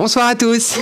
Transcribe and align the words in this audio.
Bonsoir 0.00 0.28
à 0.28 0.34
tous. 0.34 0.78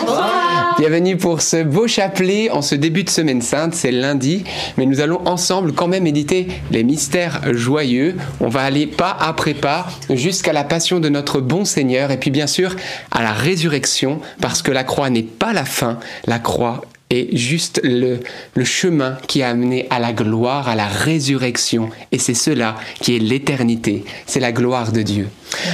Bienvenue 0.78 1.16
pour 1.16 1.42
ce 1.42 1.64
beau 1.64 1.88
chapelet 1.88 2.50
en 2.50 2.62
ce 2.62 2.76
début 2.76 3.02
de 3.02 3.10
semaine 3.10 3.42
sainte, 3.42 3.74
c'est 3.74 3.90
lundi, 3.90 4.44
mais 4.76 4.86
nous 4.86 5.00
allons 5.00 5.26
ensemble 5.26 5.72
quand 5.72 5.88
même 5.88 6.04
méditer 6.04 6.46
les 6.70 6.84
mystères 6.84 7.40
joyeux. 7.52 8.14
On 8.38 8.48
va 8.48 8.60
aller 8.60 8.86
pas 8.86 9.16
après 9.18 9.54
pas 9.54 9.88
jusqu'à 10.08 10.52
la 10.52 10.62
passion 10.62 11.00
de 11.00 11.08
notre 11.08 11.40
bon 11.40 11.64
Seigneur 11.64 12.12
et 12.12 12.16
puis 12.16 12.30
bien 12.30 12.46
sûr 12.46 12.76
à 13.10 13.24
la 13.24 13.32
résurrection 13.32 14.20
parce 14.40 14.62
que 14.62 14.70
la 14.70 14.84
croix 14.84 15.10
n'est 15.10 15.24
pas 15.24 15.52
la 15.52 15.64
fin, 15.64 15.98
la 16.28 16.38
croix 16.38 16.82
est 17.10 17.34
juste 17.36 17.80
le, 17.82 18.20
le 18.54 18.64
chemin 18.64 19.16
qui 19.26 19.42
a 19.42 19.48
amené 19.48 19.86
à 19.90 19.98
la 19.98 20.12
gloire, 20.12 20.68
à 20.68 20.74
la 20.74 20.86
résurrection. 20.86 21.90
Et 22.12 22.18
c'est 22.18 22.34
cela 22.34 22.76
qui 23.00 23.16
est 23.16 23.18
l'éternité, 23.18 24.04
c'est 24.26 24.40
la 24.40 24.52
gloire 24.52 24.92
de 24.92 25.02
Dieu. 25.02 25.28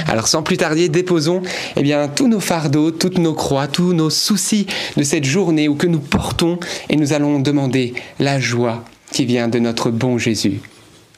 Alors 0.07 0.27
sans 0.27 0.43
plus 0.43 0.57
tarder, 0.57 0.89
déposons 0.89 1.41
eh 1.75 1.83
bien, 1.83 2.07
tous 2.07 2.27
nos 2.27 2.39
fardeaux, 2.39 2.91
toutes 2.91 3.17
nos 3.17 3.33
croix, 3.33 3.67
tous 3.67 3.93
nos 3.93 4.09
soucis 4.09 4.67
de 4.95 5.03
cette 5.03 5.25
journée 5.25 5.67
où 5.67 5.75
que 5.75 5.87
nous 5.87 5.99
portons 5.99 6.59
et 6.89 6.95
nous 6.95 7.13
allons 7.13 7.39
demander 7.39 7.93
la 8.19 8.39
joie 8.39 8.83
qui 9.11 9.25
vient 9.25 9.47
de 9.47 9.59
notre 9.59 9.91
bon 9.91 10.17
Jésus. 10.17 10.59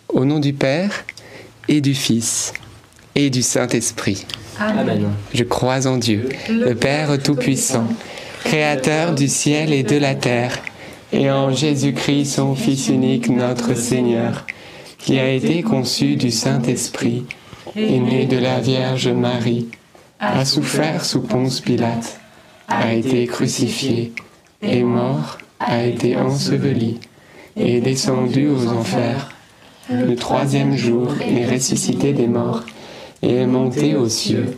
Au 0.10 0.26
nom 0.26 0.40
du 0.40 0.54
Père 0.54 1.05
et 1.68 1.82
du 1.82 1.94
Fils 1.94 2.54
et 3.16 3.30
du 3.30 3.41
Saint-Esprit. 3.41 4.26
Amen. 4.60 5.10
Je 5.34 5.44
crois 5.44 5.86
en 5.88 5.98
Dieu, 5.98 6.30
le 6.49 6.74
Père 6.74 7.22
Tout-Puissant, 7.22 7.88
Créateur 8.48 9.14
du 9.14 9.28
ciel 9.28 9.74
et 9.74 9.84
de 9.84 9.98
la 9.98 10.16
terre, 10.16 10.58
et 11.12 11.30
en 11.30 11.52
Jésus-Christ, 11.52 12.36
son 12.36 12.55
Fils 12.55 12.88
unique, 12.88 13.28
notre 13.28 13.74
Seigneur, 13.74 14.46
qui 14.98 15.20
a 15.20 15.30
été 15.30 15.64
conçu 15.64 16.16
du 16.16 16.32
Saint-Esprit, 16.32 17.26
est 17.76 18.00
né 18.00 18.26
de 18.26 18.38
la 18.38 18.62
Vierge 18.62 19.10
Marie, 19.10 19.68
a 20.22 20.46
souffert 20.46 21.04
sous 21.04 21.24
Ponce 21.24 21.60
Pilate, 21.60 22.21
a 22.70 22.94
été 22.94 23.27
crucifié, 23.27 24.13
est 24.62 24.84
mort, 24.84 25.40
a 25.60 25.84
été 25.84 26.16
enseveli, 26.16 27.02
est 27.58 27.82
descendu 27.82 28.48
aux 28.48 28.68
enfers. 28.70 29.27
Le 29.90 30.16
troisième 30.16 30.77
jour 30.77 31.10
est 31.20 31.54
ressuscité 31.54 32.14
des 32.14 32.27
morts, 32.27 32.64
et 33.21 33.36
est 33.36 33.46
monté 33.46 33.98
aux 33.98 34.08
cieux, 34.08 34.58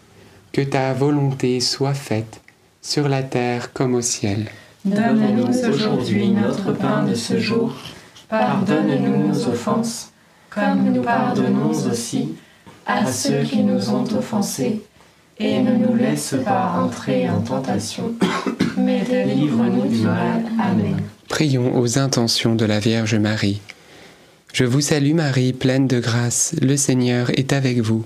que 0.51 0.61
ta 0.61 0.93
volonté 0.93 1.59
soit 1.59 1.93
faite, 1.93 2.41
sur 2.81 3.07
la 3.07 3.23
terre 3.23 3.73
comme 3.73 3.95
au 3.95 4.01
ciel. 4.01 4.49
Donne-nous 4.83 5.65
aujourd'hui 5.69 6.29
notre 6.29 6.73
pain 6.73 7.03
de 7.03 7.13
ce 7.13 7.39
jour. 7.39 7.75
Pardonne-nous 8.29 9.27
nos 9.27 9.47
offenses, 9.47 10.11
comme 10.49 10.91
nous 10.91 11.01
pardonnons 11.01 11.69
aussi 11.69 12.33
à 12.85 13.05
ceux 13.05 13.43
qui 13.43 13.63
nous 13.63 13.89
ont 13.89 14.05
offensés. 14.17 14.81
Et 15.37 15.59
ne 15.59 15.75
nous 15.75 15.95
laisse 15.95 16.35
pas 16.45 16.73
entrer 16.83 17.27
en 17.29 17.41
tentation, 17.41 18.13
mais 18.77 19.01
délivre-nous 19.01 19.87
du 19.87 20.01
mal. 20.01 20.43
Amen. 20.59 20.97
Prions 21.29 21.79
aux 21.79 21.97
intentions 21.97 22.53
de 22.53 22.65
la 22.65 22.79
Vierge 22.79 23.15
Marie. 23.15 23.61
Je 24.53 24.65
vous 24.65 24.81
salue 24.81 25.13
Marie, 25.13 25.53
pleine 25.53 25.87
de 25.87 25.99
grâce, 25.99 26.53
le 26.61 26.77
Seigneur 26.77 27.31
est 27.39 27.53
avec 27.53 27.79
vous. 27.79 28.05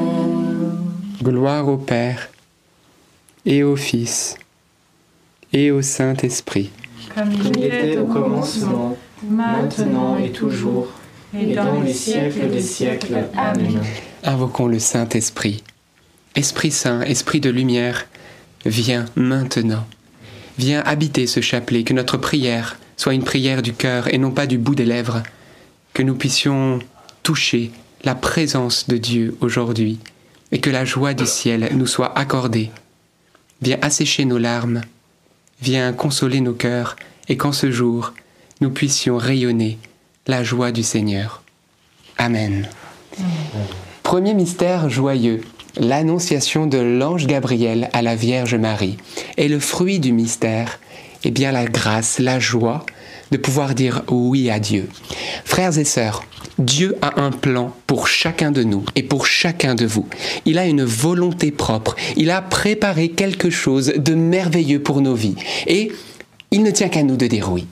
Gloire 1.21 1.67
au 1.67 1.77
Père, 1.77 2.29
et 3.45 3.61
au 3.61 3.75
Fils, 3.75 4.37
et 5.53 5.69
au 5.69 5.83
Saint-Esprit. 5.83 6.71
Comme 7.13 7.31
il 7.33 7.63
était 7.63 7.97
au 7.97 8.05
commencement, 8.05 8.97
maintenant 9.29 10.17
et 10.17 10.31
toujours, 10.31 10.87
et 11.37 11.53
dans 11.53 11.81
les 11.81 11.93
siècles 11.93 12.49
des 12.49 12.61
siècles. 12.61 13.25
Amen. 13.37 13.81
Invoquons 14.23 14.65
le 14.65 14.79
Saint-Esprit. 14.79 15.63
Esprit 16.35 16.71
Saint, 16.71 17.01
Esprit 17.01 17.39
de 17.39 17.51
lumière, 17.51 18.07
viens 18.65 19.05
maintenant. 19.15 19.85
Viens 20.57 20.81
habiter 20.81 21.27
ce 21.27 21.39
chapelet, 21.41 21.83
que 21.83 21.93
notre 21.93 22.17
prière 22.17 22.79
soit 22.97 23.13
une 23.13 23.23
prière 23.23 23.61
du 23.61 23.73
cœur 23.73 24.11
et 24.11 24.17
non 24.17 24.31
pas 24.31 24.47
du 24.47 24.57
bout 24.57 24.75
des 24.75 24.85
lèvres, 24.85 25.21
que 25.93 26.01
nous 26.01 26.15
puissions 26.15 26.79
toucher 27.21 27.71
la 28.03 28.15
présence 28.15 28.87
de 28.87 28.97
Dieu 28.97 29.37
aujourd'hui 29.39 29.99
et 30.51 30.59
que 30.59 30.69
la 30.69 30.85
joie 30.85 31.13
du 31.13 31.25
ciel 31.25 31.69
nous 31.73 31.87
soit 31.87 32.17
accordée. 32.17 32.71
Viens 33.61 33.77
assécher 33.81 34.25
nos 34.25 34.37
larmes, 34.37 34.81
viens 35.61 35.93
consoler 35.93 36.41
nos 36.41 36.53
cœurs 36.53 36.95
et 37.29 37.37
qu'en 37.37 37.51
ce 37.51 37.71
jour 37.71 38.13
nous 38.59 38.69
puissions 38.69 39.17
rayonner 39.17 39.77
la 40.27 40.43
joie 40.43 40.71
du 40.71 40.83
Seigneur. 40.83 41.43
Amen. 42.17 42.67
Premier 44.03 44.33
mystère 44.33 44.89
joyeux, 44.89 45.41
l'annonciation 45.77 46.67
de 46.67 46.77
l'ange 46.77 47.27
Gabriel 47.27 47.89
à 47.93 48.01
la 48.01 48.15
Vierge 48.15 48.55
Marie. 48.55 48.97
Et 49.37 49.47
le 49.47 49.59
fruit 49.59 49.99
du 49.99 50.11
mystère, 50.11 50.79
eh 51.23 51.31
bien 51.31 51.51
la 51.51 51.65
grâce, 51.65 52.19
la 52.19 52.39
joie 52.39 52.85
de 53.31 53.37
pouvoir 53.37 53.75
dire 53.75 54.03
oui 54.09 54.49
à 54.49 54.59
Dieu. 54.59 54.87
Frères 55.45 55.77
et 55.77 55.85
sœurs, 55.85 56.23
Dieu 56.59 56.95
a 57.01 57.21
un 57.21 57.31
plan 57.31 57.73
pour 57.87 58.07
chacun 58.07 58.51
de 58.51 58.63
nous 58.63 58.85
et 58.95 59.03
pour 59.03 59.25
chacun 59.25 59.75
de 59.75 59.85
vous. 59.85 60.07
Il 60.45 60.57
a 60.57 60.65
une 60.65 60.83
volonté 60.83 61.51
propre. 61.51 61.95
Il 62.17 62.29
a 62.29 62.41
préparé 62.41 63.09
quelque 63.09 63.49
chose 63.49 63.93
de 63.97 64.13
merveilleux 64.13 64.81
pour 64.81 65.01
nos 65.01 65.15
vies. 65.15 65.35
Et 65.67 65.91
il 66.51 66.63
ne 66.63 66.71
tient 66.71 66.89
qu'à 66.89 67.03
nous 67.03 67.15
de 67.15 67.27
dire 67.27 67.51
oui. 67.51 67.65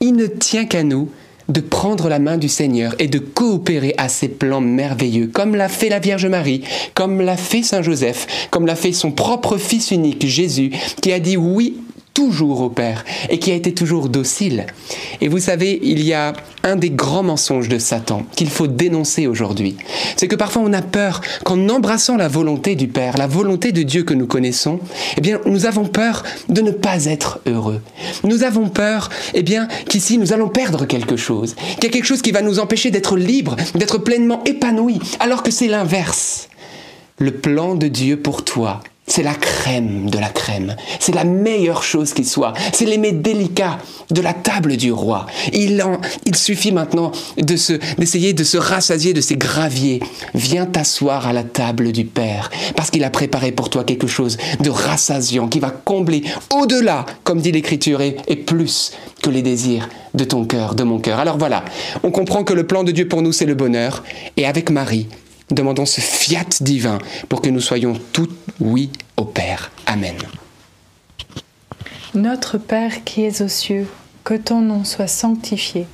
Il 0.00 0.14
ne 0.14 0.26
tient 0.26 0.66
qu'à 0.66 0.82
nous 0.82 1.10
de 1.48 1.60
prendre 1.60 2.08
la 2.08 2.18
main 2.18 2.36
du 2.36 2.48
Seigneur 2.48 2.94
et 2.98 3.08
de 3.08 3.18
coopérer 3.18 3.94
à 3.96 4.08
ses 4.08 4.28
plans 4.28 4.60
merveilleux, 4.60 5.28
comme 5.28 5.56
l'a 5.56 5.68
fait 5.68 5.88
la 5.88 5.98
Vierge 5.98 6.26
Marie, 6.26 6.62
comme 6.94 7.22
l'a 7.22 7.38
fait 7.38 7.62
Saint 7.62 7.80
Joseph, 7.80 8.26
comme 8.50 8.66
l'a 8.66 8.76
fait 8.76 8.92
son 8.92 9.12
propre 9.12 9.56
Fils 9.56 9.90
unique, 9.90 10.26
Jésus, 10.26 10.72
qui 11.00 11.10
a 11.10 11.20
dit 11.20 11.38
oui 11.38 11.78
toujours 12.18 12.62
au 12.62 12.68
Père 12.68 13.04
et 13.30 13.38
qui 13.38 13.52
a 13.52 13.54
été 13.54 13.72
toujours 13.72 14.08
docile. 14.08 14.66
Et 15.20 15.28
vous 15.28 15.38
savez, 15.38 15.78
il 15.84 16.02
y 16.02 16.14
a 16.14 16.32
un 16.64 16.74
des 16.74 16.90
grands 16.90 17.22
mensonges 17.22 17.68
de 17.68 17.78
Satan 17.78 18.24
qu'il 18.34 18.50
faut 18.50 18.66
dénoncer 18.66 19.28
aujourd'hui. 19.28 19.76
C'est 20.16 20.26
que 20.26 20.34
parfois 20.34 20.62
on 20.64 20.72
a 20.72 20.82
peur 20.82 21.20
qu'en 21.44 21.68
embrassant 21.68 22.16
la 22.16 22.26
volonté 22.26 22.74
du 22.74 22.88
Père, 22.88 23.16
la 23.16 23.28
volonté 23.28 23.70
de 23.70 23.84
Dieu 23.84 24.02
que 24.02 24.14
nous 24.14 24.26
connaissons, 24.26 24.80
eh 25.16 25.20
bien 25.20 25.40
nous 25.46 25.64
avons 25.64 25.84
peur 25.84 26.24
de 26.48 26.60
ne 26.60 26.72
pas 26.72 27.04
être 27.04 27.38
heureux. 27.46 27.82
Nous 28.24 28.42
avons 28.42 28.68
peur, 28.68 29.10
eh 29.34 29.44
bien 29.44 29.68
qu'ici 29.88 30.18
nous 30.18 30.32
allons 30.32 30.48
perdre 30.48 30.86
quelque 30.86 31.16
chose, 31.16 31.54
qu'il 31.76 31.84
y 31.84 31.86
a 31.86 31.90
quelque 31.90 32.04
chose 32.04 32.22
qui 32.22 32.32
va 32.32 32.42
nous 32.42 32.58
empêcher 32.58 32.90
d'être 32.90 33.16
libres, 33.16 33.54
d'être 33.76 33.98
pleinement 33.98 34.42
épanouis, 34.42 34.98
alors 35.20 35.44
que 35.44 35.52
c'est 35.52 35.68
l'inverse. 35.68 36.48
Le 37.20 37.30
plan 37.30 37.76
de 37.76 37.86
Dieu 37.86 38.16
pour 38.16 38.44
toi, 38.44 38.80
c'est 39.08 39.22
la 39.22 39.34
crème 39.34 40.08
de 40.10 40.18
la 40.18 40.28
crème. 40.28 40.76
C'est 41.00 41.14
la 41.14 41.24
meilleure 41.24 41.82
chose 41.82 42.12
qui 42.12 42.24
soit. 42.24 42.52
C'est 42.72 42.84
les 42.84 42.98
mets 42.98 43.12
délicats 43.12 43.78
de 44.10 44.20
la 44.20 44.32
table 44.32 44.76
du 44.76 44.92
roi. 44.92 45.26
Il, 45.52 45.82
en, 45.82 46.00
il 46.24 46.36
suffit 46.36 46.72
maintenant 46.72 47.10
d'essayer 47.36 48.32
de 48.32 48.44
se 48.44 48.56
rassasier 48.56 49.12
de 49.12 49.20
ces 49.20 49.36
graviers. 49.36 50.00
Viens 50.34 50.66
t'asseoir 50.66 51.26
à 51.26 51.32
la 51.32 51.42
table 51.42 51.92
du 51.92 52.04
Père, 52.04 52.50
parce 52.76 52.90
qu'il 52.90 53.04
a 53.04 53.10
préparé 53.10 53.52
pour 53.52 53.70
toi 53.70 53.84
quelque 53.84 54.06
chose 54.06 54.36
de 54.60 54.70
rassasiant 54.70 55.48
qui 55.48 55.58
va 55.58 55.70
combler 55.70 56.22
au-delà, 56.54 57.06
comme 57.24 57.40
dit 57.40 57.52
l'Écriture, 57.52 58.00
et, 58.00 58.16
et 58.28 58.36
plus 58.36 58.92
que 59.22 59.30
les 59.30 59.42
désirs 59.42 59.88
de 60.14 60.24
ton 60.24 60.44
cœur, 60.44 60.74
de 60.74 60.84
mon 60.84 60.98
cœur. 60.98 61.18
Alors 61.18 61.38
voilà, 61.38 61.64
on 62.02 62.10
comprend 62.10 62.44
que 62.44 62.52
le 62.52 62.66
plan 62.66 62.84
de 62.84 62.92
Dieu 62.92 63.08
pour 63.08 63.22
nous, 63.22 63.32
c'est 63.32 63.46
le 63.46 63.54
bonheur. 63.54 64.04
Et 64.36 64.46
avec 64.46 64.70
Marie, 64.70 65.08
demandons 65.50 65.86
ce 65.86 66.00
fiat 66.00 66.44
divin 66.60 66.98
pour 67.28 67.42
que 67.42 67.48
nous 67.48 67.60
soyons 67.60 67.94
tous 68.12 68.28
oui 68.60 68.90
au 69.16 69.24
Père. 69.24 69.70
Amen. 69.86 70.16
Notre 72.14 72.58
Père 72.58 73.04
qui 73.04 73.22
es 73.22 73.42
aux 73.42 73.48
cieux, 73.48 73.86
que 74.24 74.34
ton 74.34 74.60
nom 74.60 74.84
soit 74.84 75.06
sanctifié, 75.06 75.86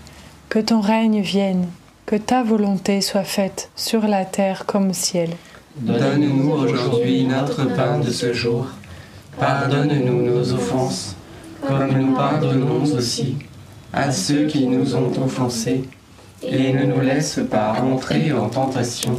que 0.49 0.59
ton 0.59 0.81
règne 0.81 1.21
vienne, 1.21 1.67
que 2.07 2.17
ta 2.17 2.43
volonté 2.43 3.01
soit 3.01 3.25
faite 3.25 3.71
sur 3.77 4.07
la 4.07 4.25
terre 4.25 4.67
comme 4.67 4.91
au 4.91 4.95
ciel. 4.95 5.31
Donne-nous 5.77 6.51
aujourd'hui 6.53 7.25
notre 7.25 7.65
pain 7.75 7.99
de 7.99 8.11
ce 8.11 8.33
jour. 8.33 8.67
Pardonne-nous 9.39 10.23
nos 10.23 10.53
offenses, 10.53 11.17
comme 11.67 11.91
nous 11.99 12.15
pardonnons 12.15 12.85
aussi 12.85 13.37
à 13.93 14.13
ceux 14.13 14.47
qui 14.47 14.67
nous 14.67 14.95
ont 14.95 15.13
offensés. 15.25 15.85
Et 16.43 16.73
ne 16.73 16.85
nous 16.85 17.01
laisse 17.01 17.41
pas 17.51 17.73
entrer 17.81 18.33
en 18.33 18.49
tentation 18.49 19.19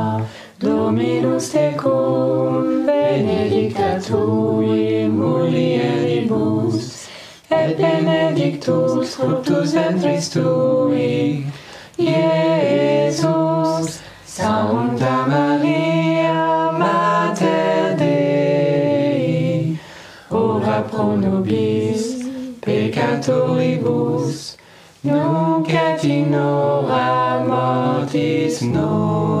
Dominus 0.61 1.49
tecum, 1.49 2.85
benedicta 2.85 3.99
tui 3.99 5.07
mulieribus, 5.09 7.07
et 7.49 7.75
benedictus 7.75 9.15
fructus 9.15 9.73
ventris 9.73 10.29
tui, 10.29 11.45
Iesus. 11.97 13.21
Sancta 14.23 15.25
Maria, 15.27 16.71
Mater 16.77 17.95
Dei, 17.97 19.79
ora 20.29 20.81
pro 20.83 21.15
nobis 21.15 22.23
peccatoribus, 22.61 24.57
nunc 25.03 25.69
et 25.73 26.03
in 26.03 26.33
hora 26.33 27.43
mortis 27.47 28.61
nostri. 28.61 29.40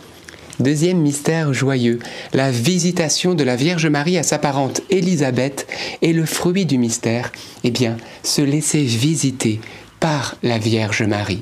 Deuxième 0.61 0.99
mystère 0.99 1.55
joyeux, 1.55 1.97
la 2.33 2.51
visitation 2.51 3.33
de 3.33 3.43
la 3.43 3.55
Vierge 3.55 3.87
Marie 3.87 4.19
à 4.19 4.23
sa 4.23 4.37
parente 4.37 4.81
Élisabeth 4.91 5.65
et 6.03 6.13
le 6.13 6.23
fruit 6.27 6.67
du 6.67 6.77
mystère, 6.77 7.31
eh 7.63 7.71
bien, 7.71 7.97
se 8.21 8.43
laisser 8.43 8.83
visiter 8.83 9.59
par 9.99 10.35
la 10.43 10.59
Vierge 10.59 11.01
Marie. 11.01 11.41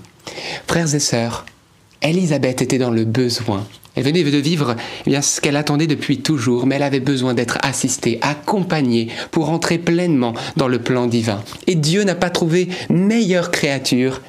Frères 0.68 0.96
et 0.96 1.00
sœurs, 1.00 1.46
Élisabeth 2.02 2.62
était 2.62 2.78
dans 2.78 2.92
le 2.92 3.04
besoin. 3.04 3.68
Elle 3.96 4.06
venait 4.06 4.24
de 4.24 4.38
vivre 4.38 4.78
eh 5.06 5.22
ce 5.22 5.42
qu'elle 5.42 5.58
attendait 5.58 5.88
depuis 5.88 6.22
toujours, 6.22 6.66
mais 6.66 6.76
elle 6.76 6.84
avait 6.84 7.02
besoin 7.02 7.34
d'être 7.34 7.58
assistée, 7.62 8.20
accompagnée 8.22 9.10
pour 9.32 9.50
entrer 9.50 9.80
pleinement 9.80 10.34
dans 10.56 10.70
le 10.70 10.80
plan 10.80 11.08
divin. 11.08 11.44
Et 11.68 11.76
Dieu 11.76 12.06
n'a 12.06 12.16
pas 12.16 12.30
trouvé 12.30 12.70
meilleure 12.90 13.52
créature 13.52 14.22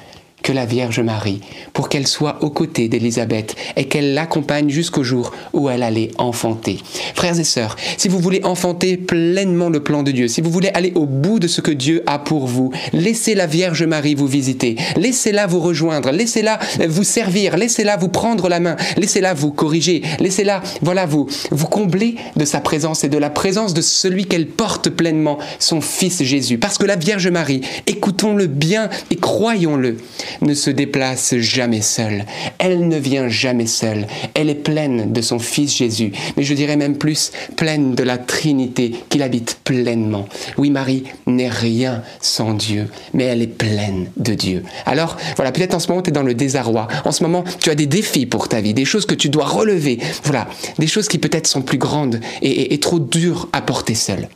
que 0.43 0.51
la 0.51 0.65
Vierge 0.65 0.99
Marie, 0.99 1.41
pour 1.73 1.89
qu'elle 1.89 2.07
soit 2.07 2.43
aux 2.43 2.49
côtés 2.49 2.87
d'Élisabeth 2.87 3.55
et 3.75 3.85
qu'elle 3.85 4.13
l'accompagne 4.13 4.69
jusqu'au 4.69 5.03
jour 5.03 5.31
où 5.53 5.69
elle 5.69 5.83
allait 5.83 6.11
enfanter. 6.17 6.79
Frères 7.15 7.39
et 7.39 7.43
sœurs, 7.43 7.75
si 7.97 8.07
vous 8.07 8.19
voulez 8.19 8.41
enfanter 8.43 8.97
pleinement 8.97 9.69
le 9.69 9.83
plan 9.83 10.03
de 10.03 10.11
Dieu, 10.11 10.27
si 10.27 10.41
vous 10.41 10.51
voulez 10.51 10.69
aller 10.73 10.91
au 10.95 11.05
bout 11.05 11.39
de 11.39 11.47
ce 11.47 11.61
que 11.61 11.71
Dieu 11.71 12.03
a 12.05 12.19
pour 12.19 12.47
vous, 12.47 12.71
laissez 12.93 13.35
la 13.35 13.47
Vierge 13.47 13.83
Marie 13.83 14.15
vous 14.15 14.27
visiter, 14.27 14.75
laissez-la 14.97 15.47
vous 15.47 15.59
rejoindre, 15.59 16.11
laissez-la 16.11 16.59
vous 16.87 17.03
servir, 17.03 17.57
laissez-la 17.57 17.97
vous 17.97 18.09
prendre 18.09 18.49
la 18.49 18.59
main, 18.59 18.75
laissez-la 18.97 19.33
vous 19.33 19.51
corriger, 19.51 20.01
laissez-la, 20.19 20.61
voilà, 20.81 21.05
vous, 21.05 21.27
vous 21.51 21.67
combler 21.67 22.15
de 22.35 22.45
sa 22.45 22.59
présence 22.61 23.03
et 23.03 23.09
de 23.09 23.17
la 23.17 23.29
présence 23.29 23.73
de 23.73 23.81
celui 23.81 24.25
qu'elle 24.25 24.47
porte 24.47 24.89
pleinement, 24.89 25.37
son 25.59 25.81
Fils 25.81 26.23
Jésus. 26.23 26.57
Parce 26.57 26.77
que 26.77 26.85
la 26.85 26.95
Vierge 26.95 27.27
Marie, 27.27 27.61
écoutons-le 27.87 28.47
bien 28.47 28.89
et 29.09 29.15
croyons-le, 29.15 29.97
ne 30.41 30.53
se 30.53 30.69
déplace 30.69 31.35
jamais 31.37 31.81
seule. 31.81 32.25
Elle 32.57 32.87
ne 32.87 32.97
vient 32.97 33.27
jamais 33.27 33.65
seule. 33.65 34.07
Elle 34.33 34.49
est 34.49 34.55
pleine 34.55 35.11
de 35.11 35.21
son 35.21 35.39
Fils 35.39 35.77
Jésus, 35.77 36.11
mais 36.37 36.43
je 36.43 36.53
dirais 36.53 36.77
même 36.77 36.97
plus 36.97 37.31
pleine 37.55 37.95
de 37.95 38.03
la 38.03 38.17
Trinité 38.17 38.93
qu'il 39.09 39.23
habite 39.23 39.59
pleinement. 39.63 40.27
Oui, 40.57 40.69
Marie 40.69 41.03
n'est 41.27 41.49
rien 41.49 42.03
sans 42.21 42.53
Dieu, 42.53 42.87
mais 43.13 43.25
elle 43.25 43.41
est 43.41 43.47
pleine 43.47 44.09
de 44.17 44.33
Dieu. 44.33 44.63
Alors, 44.85 45.17
voilà, 45.35 45.51
peut-être 45.51 45.75
en 45.75 45.79
ce 45.79 45.87
moment 45.89 46.01
tu 46.01 46.09
es 46.09 46.13
dans 46.13 46.23
le 46.23 46.33
désarroi. 46.33 46.87
En 47.05 47.11
ce 47.11 47.23
moment, 47.23 47.43
tu 47.59 47.69
as 47.69 47.75
des 47.75 47.87
défis 47.87 48.25
pour 48.25 48.47
ta 48.47 48.61
vie, 48.61 48.73
des 48.73 48.85
choses 48.85 49.05
que 49.05 49.15
tu 49.15 49.29
dois 49.29 49.45
relever. 49.45 49.99
Voilà, 50.23 50.47
des 50.79 50.87
choses 50.87 51.07
qui 51.07 51.17
peut-être 51.17 51.47
sont 51.47 51.61
plus 51.61 51.77
grandes 51.77 52.19
et, 52.41 52.73
et 52.73 52.79
trop 52.79 52.99
dures 52.99 53.49
à 53.53 53.61
porter 53.61 53.95
seule. 53.95 54.29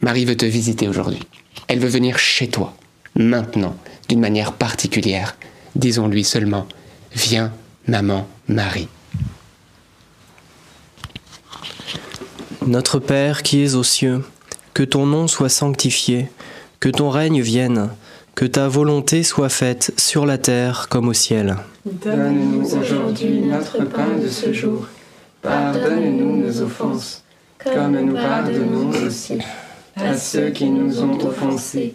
Marie 0.00 0.24
veut 0.24 0.36
te 0.36 0.46
visiter 0.46 0.88
aujourd'hui. 0.88 1.20
Elle 1.68 1.78
veut 1.78 1.88
venir 1.88 2.18
chez 2.18 2.48
toi, 2.48 2.74
maintenant 3.14 3.74
d'une 4.08 4.20
manière 4.20 4.52
particulière. 4.52 5.36
Disons-lui 5.74 6.24
seulement, 6.24 6.66
viens, 7.12 7.52
maman 7.86 8.26
Marie. 8.48 8.88
Notre 12.66 12.98
Père 12.98 13.42
qui 13.42 13.62
es 13.62 13.74
aux 13.74 13.84
cieux, 13.84 14.24
que 14.74 14.82
ton 14.82 15.06
nom 15.06 15.28
soit 15.28 15.48
sanctifié, 15.48 16.28
que 16.80 16.88
ton 16.88 17.10
règne 17.10 17.40
vienne, 17.40 17.90
que 18.34 18.44
ta 18.44 18.68
volonté 18.68 19.22
soit 19.22 19.48
faite 19.48 19.92
sur 19.96 20.26
la 20.26 20.36
terre 20.36 20.88
comme 20.88 21.08
au 21.08 21.12
ciel. 21.12 21.56
Donne-nous 21.84 22.76
aujourd'hui 22.76 23.40
notre 23.40 23.84
pain 23.84 24.16
de 24.22 24.28
ce 24.28 24.52
jour. 24.52 24.86
Pardonne-nous 25.42 26.44
nos 26.44 26.60
offenses, 26.60 27.22
comme 27.58 28.00
nous 28.00 28.14
pardonnons 28.14 28.90
aussi 29.06 29.38
à 29.94 30.16
ceux 30.16 30.50
qui 30.50 30.68
nous 30.68 31.00
ont 31.02 31.18
offensés 31.24 31.94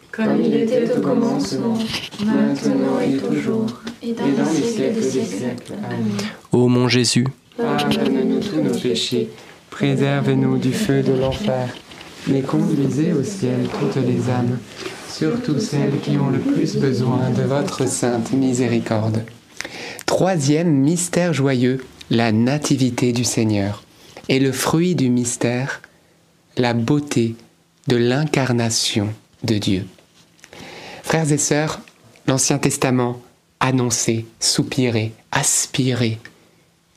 Comme 0.11 0.41
il 0.41 0.53
était 0.55 0.91
au 0.91 1.01
commencement, 1.01 1.77
maintenant 2.25 2.99
et 2.99 3.17
toujours, 3.17 3.81
et 4.03 4.13
dans, 4.13 4.25
les 4.25 4.61
siècles 4.61 4.95
des 4.95 5.01
siècles. 5.01 5.73
Amen. 5.83 6.11
Ô 6.51 6.67
mon 6.67 6.87
Jésus, 6.87 7.27
pardonne-nous 7.57 8.39
tous 8.39 8.61
nos 8.61 8.77
péchés, 8.77 9.29
préserve-nous 9.69 10.57
du 10.57 10.73
feu 10.73 11.01
de 11.01 11.13
l'enfer, 11.13 11.69
mais 12.27 12.41
conduisez 12.41 13.13
au 13.13 13.23
ciel 13.23 13.67
toutes 13.79 14.03
les 14.03 14.29
âmes, 14.29 14.59
surtout 15.09 15.59
celles 15.59 15.99
qui 16.01 16.17
ont 16.17 16.29
le 16.29 16.39
plus 16.39 16.75
besoin 16.75 17.29
de 17.29 17.43
votre 17.43 17.87
sainte 17.87 18.33
miséricorde. 18.33 19.23
Troisième 20.05 20.71
mystère 20.71 21.33
joyeux, 21.33 21.83
la 22.09 22.33
nativité 22.33 23.13
du 23.13 23.23
Seigneur. 23.23 23.83
Et 24.29 24.39
le 24.39 24.51
fruit 24.51 24.95
du 24.95 25.09
mystère, 25.09 25.81
la 26.57 26.73
beauté 26.73 27.35
de 27.87 27.95
l'incarnation 27.95 29.07
de 29.43 29.57
Dieu. 29.57 29.85
Frères 31.11 31.33
et 31.33 31.37
sœurs, 31.37 31.81
l'Ancien 32.25 32.57
Testament 32.57 33.21
annonçait, 33.59 34.23
soupirait, 34.39 35.11
aspirait 35.33 36.19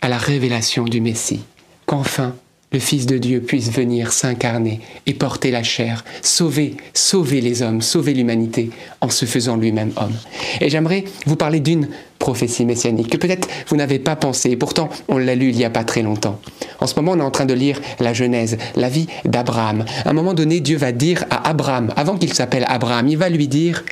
à 0.02 0.08
la 0.08 0.18
révélation 0.18 0.84
du 0.84 1.00
Messie, 1.00 1.42
qu'enfin 1.84 2.36
le 2.74 2.80
Fils 2.80 3.06
de 3.06 3.18
Dieu 3.18 3.40
puisse 3.40 3.70
venir 3.70 4.12
s'incarner 4.12 4.80
et 5.06 5.14
porter 5.14 5.52
la 5.52 5.62
chair, 5.62 6.04
sauver, 6.22 6.76
sauver 6.92 7.40
les 7.40 7.62
hommes, 7.62 7.80
sauver 7.80 8.14
l'humanité 8.14 8.70
en 9.00 9.10
se 9.10 9.26
faisant 9.26 9.56
lui-même 9.56 9.92
homme. 9.96 10.16
Et 10.60 10.68
j'aimerais 10.68 11.04
vous 11.24 11.36
parler 11.36 11.60
d'une 11.60 11.86
prophétie 12.18 12.64
messianique 12.64 13.10
que 13.10 13.16
peut-être 13.16 13.46
vous 13.68 13.76
n'avez 13.76 14.00
pas 14.00 14.16
pensé, 14.16 14.50
et 14.50 14.56
pourtant 14.56 14.88
on 15.06 15.18
l'a 15.18 15.36
lu 15.36 15.50
il 15.50 15.56
n'y 15.56 15.64
a 15.64 15.70
pas 15.70 15.84
très 15.84 16.02
longtemps. 16.02 16.40
En 16.80 16.88
ce 16.88 16.96
moment, 16.96 17.12
on 17.12 17.20
est 17.20 17.22
en 17.22 17.30
train 17.30 17.46
de 17.46 17.54
lire 17.54 17.80
la 18.00 18.12
Genèse, 18.12 18.58
la 18.74 18.88
vie 18.88 19.06
d'Abraham. 19.24 19.84
À 20.04 20.10
un 20.10 20.12
moment 20.12 20.34
donné, 20.34 20.58
Dieu 20.58 20.76
va 20.76 20.90
dire 20.90 21.24
à 21.30 21.48
Abraham, 21.48 21.92
avant 21.94 22.16
qu'il 22.16 22.34
s'appelle 22.34 22.66
Abraham, 22.66 23.06
il 23.06 23.18
va 23.18 23.28
lui 23.28 23.46
dire, 23.46 23.84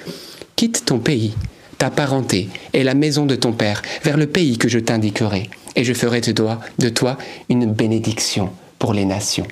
quitte 0.57 0.87
ton 0.87 0.99
pays, 0.99 1.35
ta 1.79 1.91
parenté 1.91 2.49
et 2.73 2.83
la 2.83 2.95
maison 2.95 3.27
de 3.27 3.37
ton 3.37 3.53
père 3.53 3.81
vers 4.03 4.17
le 4.17 4.27
pays 4.27 4.59
que 4.59 4.69
je 4.69 4.81
t'indiquerai, 4.81 5.51
et 5.77 5.85
je 5.85 5.95
ferai 5.95 6.21
de 6.21 6.33
toi, 6.33 6.59
de 6.81 6.89
toi 6.89 7.17
une 7.49 7.67
bénédiction 7.67 8.51
pour 8.83 8.95
les 8.95 9.05
nations. 9.05 9.47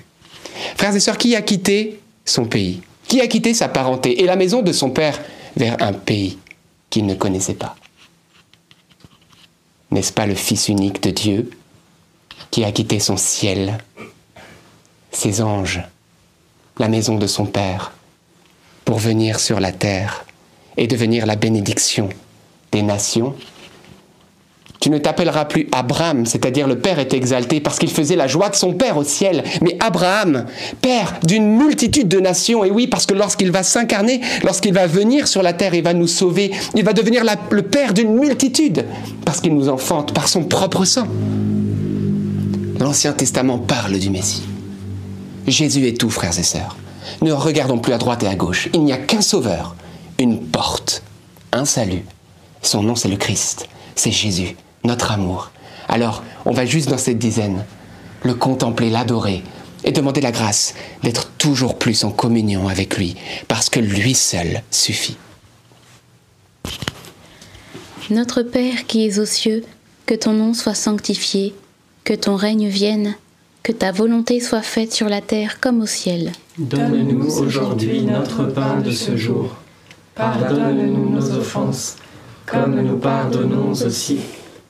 Frères 0.76 0.96
et 0.96 0.98
sœurs, 0.98 1.16
qui 1.16 1.36
a 1.36 1.42
quitté 1.42 2.00
son 2.24 2.46
pays? 2.46 2.82
Qui 3.06 3.20
a 3.20 3.28
quitté 3.28 3.54
sa 3.54 3.68
parenté 3.68 4.20
et 4.20 4.26
la 4.26 4.34
maison 4.34 4.60
de 4.60 4.72
son 4.72 4.90
père 4.90 5.20
vers 5.56 5.80
un 5.80 5.92
pays 5.92 6.36
qu'il 6.90 7.06
ne 7.06 7.14
connaissait 7.14 7.54
pas? 7.54 7.76
N'est-ce 9.92 10.12
pas 10.12 10.26
le 10.26 10.34
Fils 10.34 10.66
unique 10.66 11.00
de 11.04 11.10
Dieu 11.10 11.50
qui 12.50 12.64
a 12.64 12.72
quitté 12.72 12.98
son 12.98 13.16
ciel, 13.16 13.78
ses 15.12 15.40
anges, 15.42 15.80
la 16.80 16.88
maison 16.88 17.14
de 17.14 17.28
son 17.28 17.46
Père, 17.46 17.92
pour 18.84 18.98
venir 18.98 19.38
sur 19.38 19.60
la 19.60 19.70
terre 19.70 20.24
et 20.76 20.88
devenir 20.88 21.24
la 21.24 21.36
bénédiction 21.36 22.08
des 22.72 22.82
nations 22.82 23.36
tu 24.80 24.88
ne 24.88 24.96
t'appelleras 24.96 25.44
plus 25.44 25.68
Abraham, 25.72 26.24
c'est-à-dire 26.24 26.66
le 26.66 26.78
Père 26.78 26.98
est 26.98 27.12
exalté 27.12 27.60
parce 27.60 27.78
qu'il 27.78 27.90
faisait 27.90 28.16
la 28.16 28.26
joie 28.26 28.48
de 28.48 28.56
son 28.56 28.72
Père 28.72 28.96
au 28.96 29.04
ciel, 29.04 29.44
mais 29.60 29.76
Abraham, 29.78 30.46
Père 30.80 31.20
d'une 31.22 31.54
multitude 31.54 32.08
de 32.08 32.18
nations. 32.18 32.64
Et 32.64 32.70
oui, 32.70 32.86
parce 32.86 33.04
que 33.04 33.12
lorsqu'il 33.12 33.50
va 33.50 33.62
s'incarner, 33.62 34.22
lorsqu'il 34.42 34.72
va 34.72 34.86
venir 34.86 35.28
sur 35.28 35.42
la 35.42 35.52
terre, 35.52 35.74
il 35.74 35.82
va 35.82 35.92
nous 35.92 36.06
sauver, 36.06 36.50
il 36.74 36.82
va 36.82 36.94
devenir 36.94 37.24
le 37.50 37.62
Père 37.62 37.92
d'une 37.92 38.14
multitude, 38.14 38.86
parce 39.26 39.42
qu'il 39.42 39.54
nous 39.54 39.68
enfante 39.68 40.14
par 40.14 40.28
son 40.28 40.44
propre 40.44 40.86
sang. 40.86 41.06
L'Ancien 42.78 43.12
Testament 43.12 43.58
parle 43.58 43.98
du 43.98 44.08
Messie. 44.08 44.44
Jésus 45.46 45.88
est 45.88 46.00
tout, 46.00 46.08
frères 46.08 46.38
et 46.38 46.42
sœurs. 46.42 46.78
Ne 47.20 47.32
regardons 47.32 47.78
plus 47.78 47.92
à 47.92 47.98
droite 47.98 48.22
et 48.22 48.28
à 48.28 48.34
gauche. 48.34 48.70
Il 48.72 48.84
n'y 48.84 48.94
a 48.94 48.96
qu'un 48.96 49.20
sauveur, 49.20 49.76
une 50.18 50.40
porte, 50.40 51.02
un 51.52 51.66
salut. 51.66 52.04
Son 52.62 52.82
nom, 52.82 52.94
c'est 52.94 53.08
le 53.08 53.16
Christ, 53.16 53.68
c'est 53.94 54.10
Jésus 54.10 54.56
notre 54.84 55.12
amour. 55.12 55.50
Alors, 55.88 56.22
on 56.44 56.52
va 56.52 56.64
juste 56.64 56.88
dans 56.88 56.98
cette 56.98 57.18
dizaine 57.18 57.64
le 58.22 58.34
contempler, 58.34 58.90
l'adorer 58.90 59.42
et 59.84 59.92
demander 59.92 60.20
la 60.20 60.32
grâce 60.32 60.74
d'être 61.02 61.30
toujours 61.38 61.78
plus 61.78 62.04
en 62.04 62.10
communion 62.10 62.68
avec 62.68 62.96
lui, 62.96 63.16
parce 63.48 63.70
que 63.70 63.80
lui 63.80 64.14
seul 64.14 64.62
suffit. 64.70 65.16
Notre 68.10 68.42
Père 68.42 68.86
qui 68.86 69.06
es 69.06 69.18
aux 69.18 69.26
cieux, 69.26 69.64
que 70.06 70.14
ton 70.14 70.32
nom 70.32 70.54
soit 70.54 70.74
sanctifié, 70.74 71.54
que 72.04 72.14
ton 72.14 72.36
règne 72.36 72.68
vienne, 72.68 73.14
que 73.62 73.72
ta 73.72 73.92
volonté 73.92 74.40
soit 74.40 74.62
faite 74.62 74.92
sur 74.92 75.08
la 75.08 75.20
terre 75.20 75.60
comme 75.60 75.80
au 75.80 75.86
ciel. 75.86 76.32
Donne-nous 76.58 77.38
aujourd'hui 77.38 78.02
notre 78.02 78.44
pain 78.44 78.80
de 78.80 78.90
ce 78.90 79.16
jour. 79.16 79.56
Pardonne-nous 80.14 81.10
nos 81.10 81.30
offenses, 81.36 81.96
comme 82.46 82.80
nous 82.80 82.96
pardonnons 82.96 83.70
aussi 83.70 84.18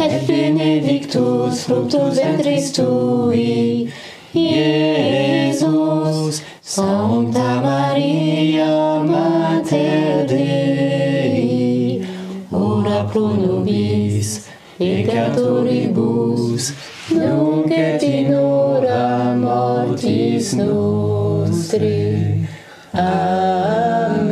et 0.00 0.26
benedictus 0.26 1.64
fructus 1.64 2.14
ventris 2.14 2.72
tui, 2.72 3.88
Iesus. 4.34 5.70
Sancta 6.62 7.60
Maria, 7.60 9.02
Mater 9.02 10.24
Dei, 10.26 12.00
ora 12.52 13.04
pro 13.04 13.34
nobis 13.34 14.46
peccatoribus, 14.78 16.72
nunc 17.10 17.72
et 17.72 18.02
in 18.02 18.34
hora 18.34 19.34
mortis 19.34 20.52
nostre. 20.54 22.46
Amen. 22.94 24.30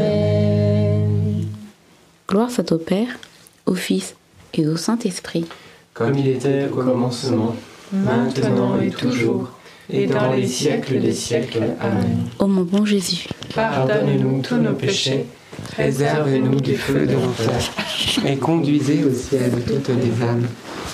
Gloire 2.29 2.51
soit 2.51 2.71
au 2.71 2.79
Père, 2.79 3.19
au 3.67 3.75
Fils 3.75 4.18
et 4.55 4.67
au 4.67 4.77
Saint-Esprit. 4.77 5.47
Comme 5.95 6.17
il 6.17 6.29
était 6.29 6.67
au 6.71 6.77
commencement, 6.77 7.57
maintenant 7.93 8.81
et 8.81 8.91
toujours, 8.91 9.51
et 9.91 10.07
dans 10.07 10.33
les 10.33 10.47
siècles 10.47 11.01
des 11.01 11.13
siècles. 11.13 11.75
Amen. 11.81 12.29
Ô 12.39 12.47
mon 12.47 12.63
bon 12.63 12.85
Jésus, 12.85 13.27
Pardonne-nous 13.55 14.43
tous 14.43 14.57
nos 14.57 14.75
péchés, 14.75 15.27
Préservez-nous 15.73 16.61
du 16.61 16.77
feu 16.77 17.07
de 17.07 17.15
l'enfer 17.15 17.61
et 18.27 18.37
conduisez 18.37 19.05
au 19.05 19.13
ciel 19.13 19.51
toutes 19.67 19.89
les 19.89 20.25
âmes, 20.25 20.47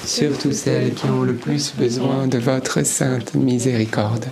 surtout 0.04 0.52
celles 0.52 0.94
qui 0.94 1.06
ont 1.06 1.22
le 1.22 1.34
plus 1.34 1.74
besoin 1.76 2.26
de 2.26 2.38
votre 2.38 2.84
sainte 2.84 3.34
miséricorde. 3.34 4.26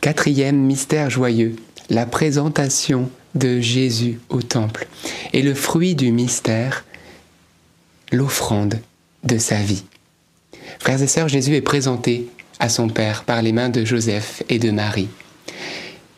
Quatrième 0.00 0.56
mystère 0.56 1.10
joyeux, 1.10 1.56
la 1.88 2.06
présentation 2.06 3.10
de 3.34 3.60
Jésus 3.60 4.18
au 4.28 4.42
temple. 4.42 4.86
Et 5.32 5.42
le 5.42 5.54
fruit 5.54 5.94
du 5.94 6.12
mystère, 6.12 6.84
l'offrande 8.10 8.80
de 9.24 9.38
sa 9.38 9.56
vie. 9.56 9.84
Frères 10.78 11.02
et 11.02 11.06
sœurs, 11.06 11.28
Jésus 11.28 11.54
est 11.54 11.60
présenté 11.60 12.28
à 12.58 12.68
son 12.68 12.88
Père 12.88 13.24
par 13.24 13.42
les 13.42 13.52
mains 13.52 13.68
de 13.68 13.84
Joseph 13.84 14.42
et 14.48 14.58
de 14.58 14.70
Marie. 14.70 15.08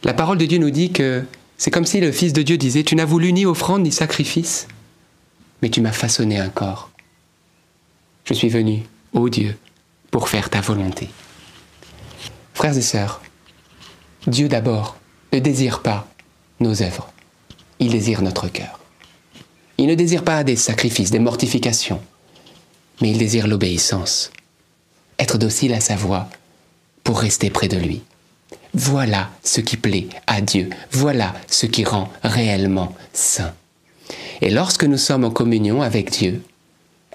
La 0.04 0.14
parole 0.14 0.38
de 0.38 0.46
Dieu 0.46 0.58
nous 0.58 0.70
dit 0.70 0.92
que 0.92 1.24
c'est 1.56 1.70
comme 1.70 1.86
si 1.86 2.00
le 2.00 2.10
Fils 2.10 2.32
de 2.32 2.42
Dieu 2.42 2.56
disait, 2.56 2.82
Tu 2.82 2.96
n'as 2.96 3.04
voulu 3.04 3.32
ni 3.32 3.46
offrande 3.46 3.82
ni 3.82 3.92
sacrifice, 3.92 4.66
mais 5.62 5.70
tu 5.70 5.80
m'as 5.80 5.92
façonné 5.92 6.38
un 6.38 6.48
corps. 6.48 6.90
Je 8.24 8.34
suis 8.34 8.48
venu, 8.48 8.82
ô 9.12 9.28
Dieu, 9.28 9.56
pour 10.10 10.28
faire 10.28 10.50
ta 10.50 10.60
volonté. 10.60 11.08
Frères 12.54 12.76
et 12.76 12.82
sœurs, 12.82 13.20
Dieu 14.26 14.48
d'abord 14.48 14.96
ne 15.32 15.38
désire 15.38 15.82
pas 15.82 16.08
nos 16.60 16.82
œuvres, 16.82 17.12
il 17.78 17.90
désire 17.90 18.22
notre 18.22 18.48
cœur. 18.48 18.81
Il 19.82 19.88
ne 19.88 19.96
désire 19.96 20.22
pas 20.22 20.44
des 20.44 20.54
sacrifices, 20.54 21.10
des 21.10 21.18
mortifications, 21.18 22.00
mais 23.00 23.10
il 23.10 23.18
désire 23.18 23.48
l'obéissance, 23.48 24.30
être 25.18 25.38
docile 25.38 25.74
à 25.74 25.80
sa 25.80 25.96
voix 25.96 26.28
pour 27.02 27.18
rester 27.18 27.50
près 27.50 27.66
de 27.66 27.78
lui. 27.78 28.00
Voilà 28.74 29.28
ce 29.42 29.60
qui 29.60 29.76
plaît 29.76 30.06
à 30.28 30.40
Dieu, 30.40 30.70
voilà 30.92 31.34
ce 31.48 31.66
qui 31.66 31.82
rend 31.82 32.08
réellement 32.22 32.94
saint. 33.12 33.54
Et 34.40 34.50
lorsque 34.50 34.84
nous 34.84 34.98
sommes 34.98 35.24
en 35.24 35.32
communion 35.32 35.82
avec 35.82 36.12
Dieu, 36.12 36.44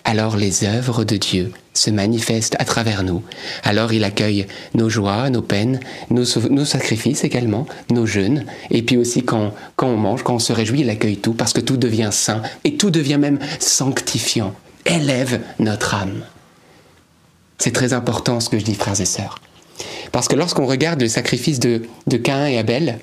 alors 0.08 0.38
les 0.38 0.63
œuvres 0.63 1.04
de 1.04 1.17
Dieu 1.17 1.52
se 1.74 1.89
manifestent 1.89 2.56
à 2.60 2.65
travers 2.65 3.04
nous. 3.04 3.22
Alors 3.63 3.91
il 3.91 4.06
accueille 4.06 4.48
nos 4.74 4.89
joies, 4.89 5.30
nos 5.30 5.41
peines, 5.41 5.82
nos, 6.10 6.24
sacrifices 6.24 7.26
également, 7.26 7.67
nos 7.91 8.06
jeûnes. 8.06 8.46
Et 8.72 8.82
puis 8.84 8.96
aussi 8.96 9.24
quand, 9.24 9.54
quand 9.76 9.88
on 9.88 9.98
mange, 9.98 10.24
quand 10.24 10.36
on 10.36 10.39
se 10.39 10.54
réjouit, 10.54 10.80
il 10.80 10.89
accueille 10.89 11.17
tout 11.17 11.34
parce 11.34 11.52
que 11.52 11.60
tout 11.60 11.76
devient 11.76 12.10
saint 12.13 12.41
et 12.63 12.78
tout 12.78 12.89
devient 12.89 13.17
même 13.17 13.38
sanctifiant, 13.60 14.56
élève 14.86 15.41
notre 15.60 15.93
âme. 15.93 16.24
C'est 17.58 17.74
très 17.74 17.91
important 17.91 18.39
ce 18.39 18.50
que 18.50 18.60
je 18.60 18.63
dis, 18.63 18.76
frères 18.76 19.00
et 19.02 19.06
sœurs. 19.06 19.41
Parce 20.13 20.30
que 20.30 20.38
lorsqu'on 20.38 20.67
regarde 20.67 21.02
le 21.02 21.10
sacrifice 21.10 21.60
de, 21.60 21.84
de 22.08 22.17
Caïn 22.17 22.48
et 22.48 22.58
Abel, 22.58 23.00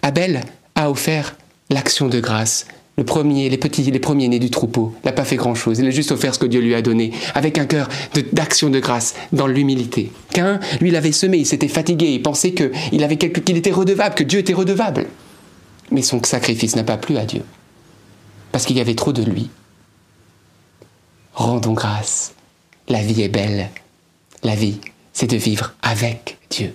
Abel 0.00 0.40
a 0.76 0.90
offert 0.90 1.36
l'action 1.68 2.08
de 2.08 2.20
grâce. 2.20 2.66
Le 2.98 3.04
premier, 3.04 3.48
les 3.48 3.56
petits, 3.56 3.90
les 3.90 3.98
premiers 3.98 4.28
nés 4.28 4.38
du 4.38 4.50
troupeau, 4.50 4.94
n'a 5.04 5.12
pas 5.12 5.24
fait 5.24 5.36
grand-chose. 5.36 5.78
Il 5.78 5.86
a 5.86 5.90
juste 5.90 6.12
offert 6.12 6.34
ce 6.34 6.38
que 6.38 6.46
Dieu 6.46 6.60
lui 6.60 6.74
a 6.74 6.82
donné, 6.82 7.12
avec 7.34 7.56
un 7.56 7.64
cœur 7.64 7.88
d'action 8.32 8.68
de, 8.68 8.80
grâce, 8.80 9.14
dans 9.32 9.46
l'humilité. 9.46 10.12
Caïn, 10.30 10.60
lui, 10.80 10.90
il 10.90 10.96
avait 10.96 11.12
semé, 11.12 11.38
il 11.38 11.46
s'était 11.46 11.68
fatigué, 11.68 12.12
il 12.12 12.22
pensait 12.22 12.54
avait 13.02 13.16
quelque, 13.16 13.40
qu'il 13.40 13.56
était 13.56 13.70
redevable, 13.70 14.14
que 14.14 14.24
Dieu 14.24 14.40
était 14.40 14.52
redevable. 14.52 15.06
Mais 15.90 16.02
son 16.02 16.22
sacrifice 16.22 16.76
n'a 16.76 16.84
pas 16.84 16.98
plu 16.98 17.16
à 17.16 17.24
Dieu, 17.24 17.42
parce 18.52 18.66
qu'il 18.66 18.76
y 18.76 18.80
avait 18.80 18.94
trop 18.94 19.12
de 19.12 19.22
lui. 19.22 19.48
Rendons 21.32 21.72
grâce. 21.72 22.34
La 22.88 23.00
vie 23.00 23.22
est 23.22 23.28
belle. 23.28 23.70
La 24.42 24.54
vie, 24.54 24.80
c'est 25.14 25.30
de 25.30 25.36
vivre 25.36 25.74
avec 25.80 26.36
Dieu. 26.50 26.74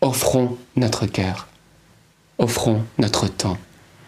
Offrons 0.00 0.56
notre 0.74 1.06
cœur, 1.06 1.46
offrons 2.38 2.82
notre 2.98 3.28
temps 3.28 3.58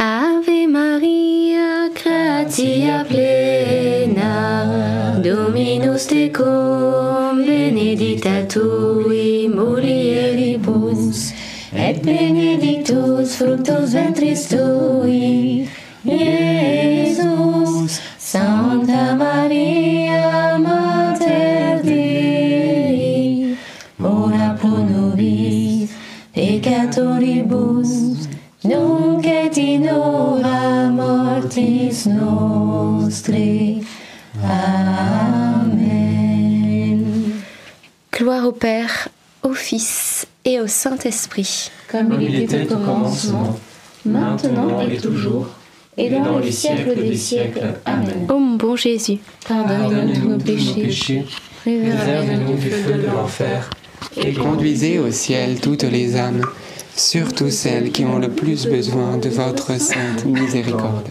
Ave 0.00 0.68
Maria, 0.68 1.90
gratia 1.92 3.04
plena, 3.08 4.30
Dominus 5.20 6.06
tecum, 6.06 7.44
benedicta 7.44 8.46
tui 8.46 9.48
mulieribus, 9.48 11.32
et 11.72 12.00
benedictus 12.04 13.34
fructus 13.34 13.92
ventris 13.92 14.46
tui, 14.46 15.68
Iesus. 16.04 17.98
Santa 18.18 19.16
Maria, 19.16 20.58
Mater 20.60 21.82
Dei, 21.82 23.56
ora 24.00 24.54
pro 24.60 24.78
nobis 24.78 25.90
peccatoribus, 26.32 27.87
mortis 31.48 32.08
nostre. 32.08 33.32
Amen. 34.44 35.74
Gloire 38.12 38.46
au 38.46 38.52
Père, 38.52 39.08
au 39.42 39.54
Fils 39.54 40.26
et 40.44 40.60
au 40.60 40.66
Saint-Esprit. 40.66 41.70
Comme 41.90 42.18
il 42.20 42.42
était 42.42 42.70
au 42.72 42.76
commencement, 42.76 43.58
maintenant 44.04 44.80
et 44.80 44.98
toujours, 44.98 45.48
et 45.96 46.10
dans 46.10 46.38
les 46.38 46.52
siècles 46.52 46.94
des 46.96 47.16
siècles. 47.16 47.74
Amen. 47.84 48.26
Ô 48.28 48.38
mon 48.38 48.56
bon 48.56 48.76
Jésus, 48.76 49.18
Pardonne-nous 49.46 50.28
nos 50.28 50.38
tous 50.38 50.66
nos 50.66 50.74
péchés, 50.74 51.24
préservez-nous 51.62 52.56
du 52.56 52.70
feu 52.70 52.94
de 52.94 53.06
l'enfer, 53.06 53.70
et 54.16 54.32
Conduisez 54.34 54.98
au 54.98 55.10
ciel 55.10 55.60
toutes 55.60 55.84
les 55.84 56.16
âmes, 56.16 56.42
surtout 56.94 57.50
celles 57.50 57.90
qui 57.90 58.04
ont 58.04 58.18
le 58.18 58.28
plus 58.28 58.66
besoin 58.66 59.16
de 59.16 59.28
votre 59.28 59.80
sainte 59.80 60.24
miséricorde. 60.24 61.10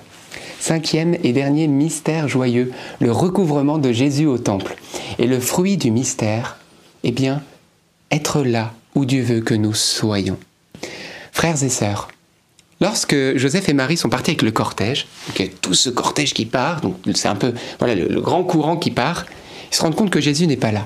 Cinquième 0.67 1.15
et 1.23 1.31
dernier 1.31 1.69
mystère 1.69 2.27
joyeux, 2.27 2.73
le 2.99 3.09
recouvrement 3.09 3.77
de 3.77 3.93
Jésus 3.93 4.25
au 4.25 4.37
temple. 4.37 4.75
Et 5.17 5.25
le 5.25 5.39
fruit 5.39 5.77
du 5.77 5.91
mystère, 5.91 6.57
eh 7.05 7.13
bien, 7.13 7.41
être 8.11 8.41
là 8.41 8.73
où 8.93 9.05
Dieu 9.05 9.23
veut 9.23 9.39
que 9.39 9.53
nous 9.53 9.73
soyons. 9.73 10.37
Frères 11.31 11.63
et 11.63 11.69
sœurs, 11.69 12.09
lorsque 12.81 13.15
Joseph 13.37 13.69
et 13.69 13.73
Marie 13.73 13.95
sont 13.95 14.09
partis 14.09 14.31
avec 14.31 14.41
le 14.41 14.51
cortège, 14.51 15.07
tout 15.61 15.73
ce 15.73 15.89
cortège 15.89 16.33
qui 16.33 16.45
part, 16.45 16.81
donc 16.81 16.97
c'est 17.15 17.29
un 17.29 17.35
peu 17.35 17.53
voilà, 17.79 17.95
le 17.95 18.19
grand 18.19 18.43
courant 18.43 18.75
qui 18.75 18.91
part, 18.91 19.25
ils 19.71 19.75
se 19.75 19.83
rendent 19.83 19.95
compte 19.95 20.09
que 20.09 20.19
Jésus 20.19 20.47
n'est 20.47 20.57
pas 20.57 20.73
là. 20.73 20.85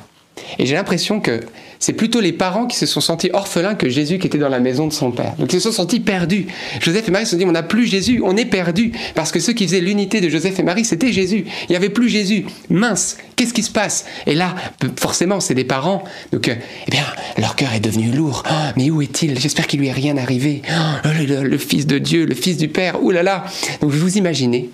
Et 0.60 0.66
j'ai 0.66 0.76
l'impression 0.76 1.20
que 1.20 1.40
c'est 1.80 1.94
plutôt 1.94 2.20
les 2.22 2.32
parents 2.34 2.68
qui 2.68 2.78
se 2.78 2.86
sont 2.86 3.02
sentis 3.02 3.30
orphelins 3.34 3.74
que 3.74 3.90
Jésus 3.90 4.20
qui 4.20 4.28
était 4.28 4.38
dans 4.38 4.50
la 4.50 4.60
maison 4.60 4.86
de 4.88 4.94
son 4.94 5.12
père. 5.12 5.34
Donc 5.40 5.52
ils 5.54 5.60
se 5.62 5.72
sont 5.72 5.76
sentis 5.82 6.00
perdus. 6.00 6.46
Joseph 6.80 7.08
et 7.08 7.12
Marie 7.12 7.26
se 7.26 7.32
sont 7.32 7.38
dit, 7.38 7.46
on 7.46 7.52
n'a 7.52 7.64
plus 7.64 7.88
Jésus, 7.88 8.22
on 8.24 8.38
est 8.38 8.46
perdus. 8.46 8.92
Parce 9.16 9.32
que 9.32 9.40
ceux 9.40 9.54
qui 9.54 9.66
faisaient 9.66 9.80
l'unité 9.82 10.22
de 10.22 10.30
Joseph 10.30 10.60
et 10.60 10.64
Marie, 10.64 10.86
c'était 10.86 11.12
Jésus. 11.12 11.46
Il 11.64 11.72
n'y 11.72 11.76
avait 11.76 11.90
plus 11.90 12.08
Jésus. 12.10 12.46
Mince, 12.70 13.18
qu'est-ce 13.36 13.54
qui 13.54 13.64
se 13.64 13.72
passe? 13.72 14.06
Et 14.28 14.36
là, 14.36 14.54
forcément, 15.00 15.40
c'est 15.40 15.56
des 15.56 15.64
parents. 15.64 16.04
Donc, 16.32 16.48
euh, 16.50 16.56
eh 16.88 16.92
bien, 16.92 17.04
leur 17.40 17.56
cœur 17.56 17.74
est 17.74 17.80
devenu 17.80 18.12
lourd. 18.12 18.44
Ah, 18.46 18.74
mais 18.78 18.92
où 18.92 19.02
est-il? 19.02 19.40
J'espère 19.40 19.66
qu'il 19.66 19.80
lui 19.80 19.88
est 19.88 19.92
rien 19.94 20.18
arrivé. 20.18 20.62
Ah, 20.70 21.02
le, 21.18 21.26
le- 21.26 21.48
le 21.50 21.58
Fils 21.58 21.88
de 21.88 21.98
Dieu, 21.98 22.26
le 22.26 22.36
Fils 22.36 22.58
du 22.58 22.68
Père, 22.68 23.04
ouh 23.04 23.10
là 23.12 23.24
là. 23.24 23.46
Donc 23.82 23.90
vous 23.92 24.18
imaginez. 24.18 24.70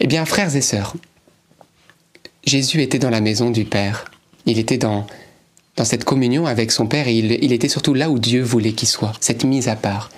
Eh 0.00 0.06
bien, 0.06 0.24
frères 0.26 0.54
et 0.54 0.60
sœurs, 0.60 0.94
Jésus 2.44 2.82
était 2.82 2.98
dans 2.98 3.10
la 3.10 3.20
maison 3.22 3.50
du 3.50 3.64
Père. 3.64 4.04
Il 4.46 4.58
était 4.58 4.78
dans, 4.78 5.06
dans 5.76 5.84
cette 5.84 6.04
communion 6.04 6.46
avec 6.46 6.72
son 6.72 6.86
Père 6.86 7.08
et 7.08 7.14
il, 7.14 7.38
il 7.44 7.52
était 7.52 7.68
surtout 7.68 7.94
là 7.94 8.10
où 8.10 8.18
Dieu 8.18 8.42
voulait 8.42 8.72
qu'il 8.72 8.88
soit, 8.88 9.12
cette 9.20 9.44
mise 9.44 9.68
à 9.68 9.76
part. 9.76 10.10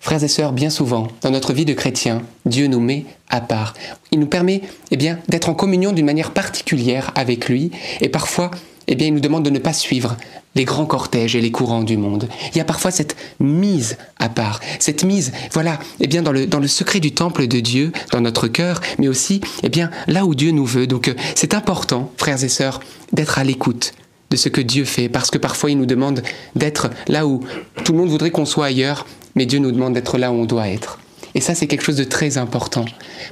Frères 0.00 0.22
et 0.22 0.28
sœurs, 0.28 0.52
bien 0.52 0.70
souvent, 0.70 1.08
dans 1.22 1.30
notre 1.30 1.52
vie 1.52 1.64
de 1.64 1.74
chrétien, 1.74 2.22
Dieu 2.46 2.66
nous 2.66 2.80
met 2.80 3.04
à 3.28 3.40
part. 3.40 3.74
Il 4.10 4.20
nous 4.20 4.26
permet 4.26 4.62
eh 4.90 4.96
bien, 4.96 5.18
d'être 5.28 5.48
en 5.48 5.54
communion 5.54 5.92
d'une 5.92 6.06
manière 6.06 6.30
particulière 6.30 7.10
avec 7.14 7.48
lui 7.48 7.72
et 8.00 8.08
parfois 8.08 8.50
eh 8.88 8.94
bien, 8.94 9.06
il 9.06 9.14
nous 9.14 9.20
demande 9.20 9.44
de 9.44 9.50
ne 9.50 9.58
pas 9.58 9.72
suivre 9.72 10.16
les 10.54 10.64
grands 10.64 10.86
cortèges 10.86 11.36
et 11.36 11.40
les 11.40 11.52
courants 11.52 11.82
du 11.82 11.96
monde. 11.96 12.28
Il 12.52 12.58
y 12.58 12.60
a 12.60 12.64
parfois 12.64 12.90
cette 12.90 13.16
mise 13.38 13.96
à 14.18 14.28
part, 14.28 14.60
cette 14.80 15.04
mise, 15.04 15.32
voilà, 15.52 15.78
eh 16.00 16.06
bien, 16.06 16.22
dans 16.22 16.32
le, 16.32 16.46
dans 16.46 16.58
le 16.58 16.66
secret 16.66 16.98
du 16.98 17.12
temple 17.12 17.46
de 17.46 17.60
Dieu, 17.60 17.92
dans 18.12 18.20
notre 18.20 18.48
cœur, 18.48 18.80
mais 18.98 19.06
aussi, 19.06 19.40
eh 19.62 19.68
bien, 19.68 19.90
là 20.06 20.24
où 20.24 20.34
Dieu 20.34 20.50
nous 20.50 20.66
veut. 20.66 20.86
Donc, 20.86 21.08
euh, 21.08 21.14
c'est 21.34 21.54
important, 21.54 22.10
frères 22.16 22.42
et 22.42 22.48
sœurs, 22.48 22.80
d'être 23.12 23.38
à 23.38 23.44
l'écoute 23.44 23.92
de 24.30 24.36
ce 24.36 24.48
que 24.48 24.60
Dieu 24.60 24.84
fait, 24.84 25.08
parce 25.08 25.30
que 25.30 25.38
parfois 25.38 25.70
il 25.70 25.78
nous 25.78 25.86
demande 25.86 26.22
d'être 26.54 26.90
là 27.06 27.26
où 27.26 27.42
tout 27.84 27.92
le 27.92 27.98
monde 27.98 28.10
voudrait 28.10 28.30
qu'on 28.30 28.44
soit 28.44 28.66
ailleurs, 28.66 29.06
mais 29.34 29.46
Dieu 29.46 29.58
nous 29.58 29.72
demande 29.72 29.94
d'être 29.94 30.18
là 30.18 30.32
où 30.32 30.34
on 30.34 30.44
doit 30.44 30.68
être. 30.68 30.98
Et 31.34 31.40
ça, 31.40 31.54
c'est 31.54 31.66
quelque 31.66 31.84
chose 31.84 31.96
de 31.96 32.04
très 32.04 32.38
important, 32.38 32.84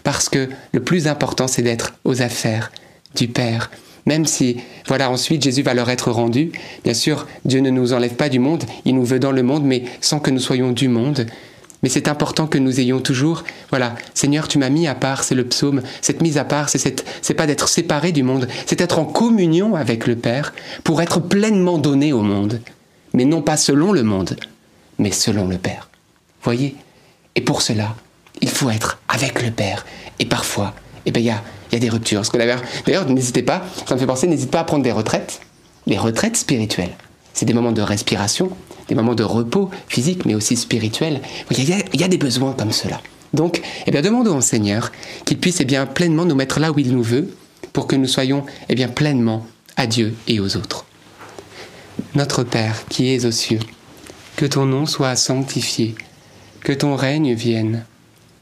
parce 0.05 0.29
que 0.29 0.49
le 0.73 0.81
plus 0.81 1.07
important, 1.07 1.49
c'est 1.49 1.63
d'être 1.63 1.95
aux 2.05 2.23
affaires 2.23 2.71
du 3.15 3.29
Père. 3.29 3.71
Même 4.07 4.25
si, 4.25 4.57
voilà, 4.87 5.11
ensuite 5.11 5.43
Jésus 5.43 5.63
va 5.63 5.75
leur 5.75 5.91
être 5.91 6.11
rendu. 6.11 6.53
Bien 6.85 6.95
sûr, 6.95 7.27
Dieu 7.45 7.61
ne 7.61 7.71
nous 7.71 7.93
enlève 7.93 8.15
pas 8.15 8.29
du 8.29 8.39
monde, 8.39 8.65
il 8.85 8.95
nous 8.95 9.05
veut 9.05 9.19
dans 9.19 9.33
le 9.33 9.43
monde, 9.43 9.65
mais 9.65 9.85
sans 10.01 10.21
que 10.21 10.31
nous 10.31 10.39
soyons 10.39 10.71
du 10.73 10.89
monde. 10.89 11.27
Mais 11.83 11.89
c'est 11.89 12.09
important 12.09 12.47
que 12.47 12.59
nous 12.59 12.81
ayons 12.81 13.01
toujours, 13.01 13.45
voilà, 13.71 13.95
Seigneur, 14.15 14.49
tu 14.49 14.59
m'as 14.59 14.71
mis 14.71 14.87
à 14.87 14.95
part, 14.95 15.25
c'est 15.25 15.35
le 15.35 15.45
psaume. 15.45 15.83
Cette 16.01 16.23
mise 16.23 16.39
à 16.39 16.45
part, 16.45 16.69
c'est 16.69 17.05
c'est 17.21 17.35
pas 17.35 17.47
d'être 17.47 17.69
séparé 17.69 18.13
du 18.13 18.23
monde, 18.23 18.49
c'est 18.65 18.81
être 18.81 18.99
en 18.99 19.05
communion 19.05 19.75
avec 19.75 20.07
le 20.07 20.17
Père 20.17 20.55
pour 20.85 21.03
être 21.03 21.21
pleinement 21.21 21.79
donné 21.79 22.13
au 22.13 22.23
monde. 22.23 22.61
Mais 23.13 23.25
non 23.25 23.43
pas 23.43 23.57
selon 23.57 23.93
le 23.93 24.03
monde, 24.03 24.37
mais 24.99 25.11
selon 25.11 25.49
le 25.49 25.59
Père. 25.59 25.89
Voyez? 26.43 26.77
Et 27.35 27.41
pour 27.41 27.61
cela, 27.61 27.95
il 28.41 28.49
faut 28.49 28.71
être 28.71 28.99
avec 29.09 29.43
le 29.43 29.51
Père. 29.51 29.85
Et 30.19 30.27
parfois, 30.27 30.75
eh 31.05 31.11
ben, 31.11 31.21
il 31.21 31.27
y 31.27 31.31
a, 31.31 31.43
y 31.77 31.87
a 31.87 31.89
des 31.89 31.89
ruptures. 31.89 32.23
D'ailleurs, 32.33 33.09
n'hésitez 33.09 33.43
pas, 33.43 33.65
ça 33.87 33.95
me 33.95 34.01
fait 34.01 34.07
penser, 34.07 34.27
n'hésite 34.27 34.51
pas 34.51 34.61
à 34.61 34.65
prendre 34.65 34.83
des 34.83 34.93
retraites. 34.93 35.41
Les 35.87 35.99
retraites 35.99 36.37
spirituelles. 36.37 36.97
C'est 37.33 37.47
des 37.47 37.55
moments 37.55 37.73
de 37.73 37.83
respiration, 37.83 38.51
des 38.89 38.95
moments 38.95 39.15
de 39.15 39.23
repos 39.23 39.71
physique, 39.89 40.25
mais 40.25 40.35
aussi 40.35 40.57
spirituel. 40.57 41.21
Il 41.51 41.69
y 41.69 41.73
a, 41.73 41.77
il 41.93 42.01
y 42.01 42.05
a 42.05 42.09
des 42.09 42.19
besoins 42.19 42.53
comme 42.53 42.73
cela. 42.73 43.01
Donc, 43.35 43.61
eh 43.87 43.91
bien, 43.91 44.01
demandons 44.01 44.39
au 44.39 44.41
Seigneur 44.41 44.91
qu'il 45.25 45.39
puisse 45.39 45.61
eh 45.61 45.65
bien, 45.65 45.87
pleinement 45.87 46.25
nous 46.25 46.35
mettre 46.35 46.61
là 46.61 46.73
où 46.73 46.79
il 46.79 46.93
nous 46.93 47.03
veut, 47.03 47.29
pour 47.73 47.87
que 47.87 47.97
nous 47.97 48.07
soyons 48.07 48.45
eh 48.69 48.75
bien, 48.75 48.89
pleinement 48.89 49.47
à 49.77 49.87
Dieu 49.87 50.15
et 50.27 50.41
aux 50.41 50.57
autres. 50.57 50.87
Notre 52.15 52.43
Père 52.43 52.87
qui 52.89 53.13
es 53.13 53.27
aux 53.27 53.31
cieux, 53.31 53.61
que 54.37 54.47
ton 54.47 54.65
nom 54.65 54.87
soit 54.87 55.17
sanctifié, 55.17 55.95
que 56.61 56.73
ton 56.73 56.97
règne 56.97 57.35
vienne, 57.35 57.85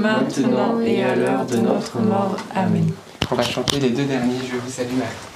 maintenant 0.00 0.80
et 0.80 1.02
à 1.02 1.16
l'heure 1.16 1.46
de 1.46 1.56
notre 1.56 1.98
mort. 1.98 2.36
Amen. 2.54 2.90
On 3.30 3.34
va 3.34 3.42
chanter 3.42 3.80
les 3.80 3.90
deux 3.90 4.04
derniers 4.04 4.38
Je 4.50 4.56
vous 4.56 4.70
salue 4.70 4.96
Marie. 4.96 5.35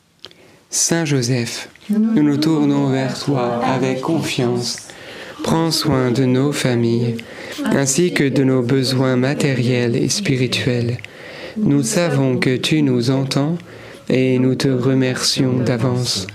Saint 0.73 1.03
Joseph, 1.03 1.67
nous 1.89 2.23
nous 2.23 2.37
tournons 2.37 2.87
vers 2.87 3.19
toi 3.19 3.59
avec 3.61 3.99
confiance. 3.99 4.77
Prends 5.43 5.69
soin 5.69 6.11
de 6.11 6.23
nos 6.23 6.53
familles, 6.53 7.17
ainsi 7.65 8.13
que 8.13 8.29
de 8.29 8.45
nos 8.45 8.61
besoins 8.61 9.17
matériels 9.17 9.97
et 9.97 10.07
spirituels. 10.07 10.95
Nous 11.57 11.83
savons 11.83 12.37
que 12.37 12.55
tu 12.55 12.83
nous 12.83 13.11
entends 13.11 13.57
et 14.07 14.39
nous 14.39 14.55
te 14.55 14.69
remercions 14.69 15.59
d'avance. 15.59 16.25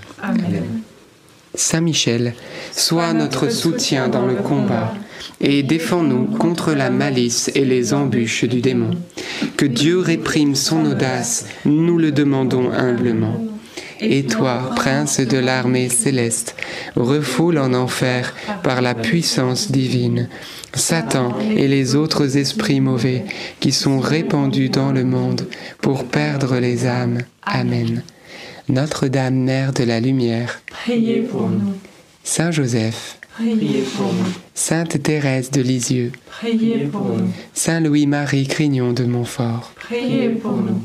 Saint 1.55 1.81
Michel, 1.81 2.35
sois 2.73 3.13
notre 3.13 3.49
soutien 3.49 4.07
dans 4.07 4.27
le 4.27 4.35
combat 4.35 4.93
et 5.41 5.63
défends-nous 5.63 6.25
contre 6.37 6.73
la 6.73 6.91
malice 6.91 7.49
et 7.55 7.65
les 7.65 7.91
embûches 7.91 8.45
du 8.45 8.61
démon. 8.61 8.91
Que 9.57 9.65
Dieu 9.65 9.97
réprime 9.97 10.53
son 10.53 10.85
audace, 10.85 11.47
nous 11.65 11.97
le 11.97 12.11
demandons 12.11 12.71
humblement. 12.71 13.56
Et 13.99 14.23
toi, 14.23 14.71
prince 14.75 15.19
de 15.19 15.37
l'armée 15.37 15.89
céleste, 15.89 16.55
refoule 16.95 17.57
en 17.57 17.73
enfer 17.73 18.33
par 18.63 18.81
la 18.81 18.95
puissance 18.95 19.71
divine 19.71 20.29
Satan 20.73 21.37
et 21.55 21.67
les 21.67 21.95
autres 21.95 22.37
esprits 22.37 22.81
mauvais 22.81 23.25
qui 23.59 23.71
sont 23.71 23.99
répandus 23.99 24.69
dans 24.69 24.91
le 24.91 25.03
monde 25.03 25.47
pour 25.81 26.05
perdre 26.05 26.57
les 26.57 26.85
âmes. 26.85 27.19
Amen. 27.43 28.03
Notre-Dame, 28.69 29.35
Mère 29.35 29.73
de 29.73 29.83
la 29.83 29.99
Lumière, 29.99 30.61
Priez 30.69 31.21
pour 31.21 31.49
nous, 31.49 31.73
Saint 32.23 32.51
Joseph, 32.51 33.17
priez 33.35 33.83
pour 33.95 34.13
nous, 34.13 34.33
Sainte 34.53 35.01
Thérèse 35.01 35.51
de 35.51 35.61
Lisieux, 35.61 36.11
priez 36.29 36.79
pour 36.91 37.05
nous, 37.05 37.29
Saint 37.53 37.79
Louis-Marie 37.79 38.47
Crignon 38.47 38.91
de 38.91 39.05
Montfort, 39.05 39.71
priez 39.75 40.29
pour 40.29 40.57
nous, 40.57 40.81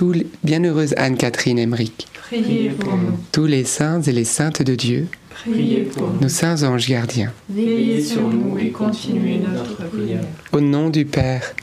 tous 0.00 0.12
les- 0.12 0.26
bienheureuse 0.42 0.94
Anne-Catherine 0.96 1.58
Emmerich, 1.58 2.06
priez 2.22 2.70
pour 2.70 2.96
nous, 2.96 3.18
tous 3.32 3.44
les 3.44 3.64
saints 3.64 4.00
et 4.00 4.12
les 4.12 4.24
saintes 4.24 4.62
de 4.62 4.74
Dieu, 4.74 5.08
priez 5.44 5.80
pour 5.82 6.08
nous. 6.08 6.20
nos 6.22 6.28
saints 6.30 6.62
anges 6.62 6.88
gardiens. 6.88 7.30
Veillez 7.50 8.02
sur 8.02 8.22
nous 8.26 8.56
et 8.58 8.70
continuez 8.70 9.40
notre 9.40 9.76
prière. 9.90 10.22
Au 10.52 10.60
nom 10.62 10.88
du 10.88 11.04
Père 11.04 11.54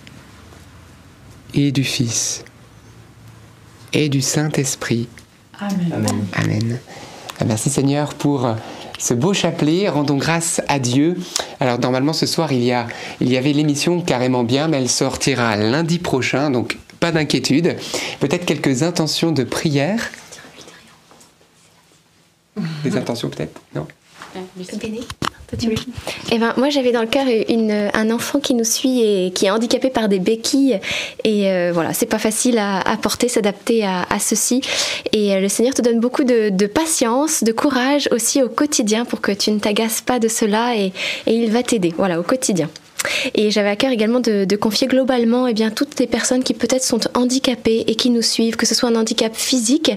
et 1.56 1.72
du 1.72 1.84
Fils 1.84 2.44
et 3.92 4.08
du 4.08 4.22
Saint-Esprit. 4.22 5.08
Amen. 5.60 6.06
Amen. 6.34 6.78
Merci 7.44 7.72
Seigneur 7.72 8.14
pour 8.14 8.48
ce 9.00 9.16
beau 9.16 9.34
chapelet. 9.34 9.90
Rendons 9.90 10.18
grâce 10.18 10.62
à 10.68 10.78
Dieu. 10.78 11.18
Alors 11.60 11.80
normalement 11.80 12.14
ce 12.14 12.28
soir 12.28 12.52
il 12.54 12.64
y, 12.64 12.72
a, 12.72 12.86
il 13.20 13.32
y 13.32 13.38
avait 13.38 13.54
l'émission 13.54 14.00
carrément 14.02 14.44
bien, 14.44 14.68
mais 14.68 14.78
elle 14.78 14.90
sortira 14.90 15.56
lundi 15.56 15.98
prochain, 15.98 16.52
donc 16.52 16.78
pas 17.00 17.12
d'inquiétude. 17.12 17.76
Peut-être 18.20 18.46
quelques 18.46 18.84
intentions 18.84 19.32
de 19.32 19.44
prière. 19.44 20.00
Des 22.84 22.96
intentions 22.98 23.30
peut-être 23.30 23.60
Non 23.76 23.88
Eh 26.32 26.38
ben, 26.40 26.54
moi, 26.58 26.70
j'avais 26.70 26.92
dans 26.92 27.02
le 27.02 27.08
cœur 27.08 27.26
une- 27.48 27.90
un 27.94 28.12
enfant 28.12 28.40
qui 28.40 28.54
nous 28.54 28.64
suit 28.66 29.02
et 29.02 29.32
qui 29.32 29.46
est 29.46 29.50
handicapé 29.50 29.90
par 29.90 30.10
des 30.10 30.20
béquilles. 30.20 30.80
Et 31.24 31.50
euh, 31.50 31.72
voilà, 31.74 31.94
c'est 31.94 32.06
pas 32.06 32.20
facile 32.20 32.58
à, 32.58 32.80
à 32.82 32.98
porter, 32.98 33.30
s'adapter 33.30 33.86
à, 33.86 34.04
à 34.10 34.20
ceci. 34.20 34.62
Et 35.14 35.34
euh, 35.36 35.40
le 35.40 35.48
Seigneur 35.50 35.74
te 35.74 35.82
donne 35.82 36.00
beaucoup 36.00 36.24
de, 36.26 36.50
de 36.50 36.66
patience, 36.68 37.44
de 37.44 37.52
courage 37.54 38.10
aussi 38.12 38.44
au 38.44 38.50
quotidien 38.50 39.06
pour 39.06 39.22
que 39.22 39.32
tu 39.32 39.52
ne 39.52 39.60
t'agaces 39.60 40.02
pas 40.02 40.20
de 40.20 40.28
cela 40.28 40.76
et, 40.76 40.88
et 41.28 41.34
il 41.34 41.52
va 41.52 41.64
t'aider, 41.64 41.94
voilà, 41.96 42.20
au 42.20 42.24
quotidien. 42.24 42.70
Et 43.36 43.52
j'avais 43.52 43.70
à 43.70 43.76
cœur 43.76 43.92
également 43.92 44.20
de, 44.20 44.56
confier 44.56 44.88
globalement 44.88 45.48
eh 45.48 45.54
bien, 45.54 45.70
toutes 45.70 46.00
les 46.00 46.08
personnes 46.08 46.44
qui 46.44 46.54
peut-être 46.54 46.84
sont 46.84 47.00
handicapées 47.14 47.84
et 47.88 47.96
qui 47.96 48.10
nous 48.10 48.22
suivent, 48.22 48.56
que 48.56 48.66
ce 48.66 48.74
soit 48.74 48.90
un 48.90 48.96
handicap 48.96 49.36
physique 49.36 49.92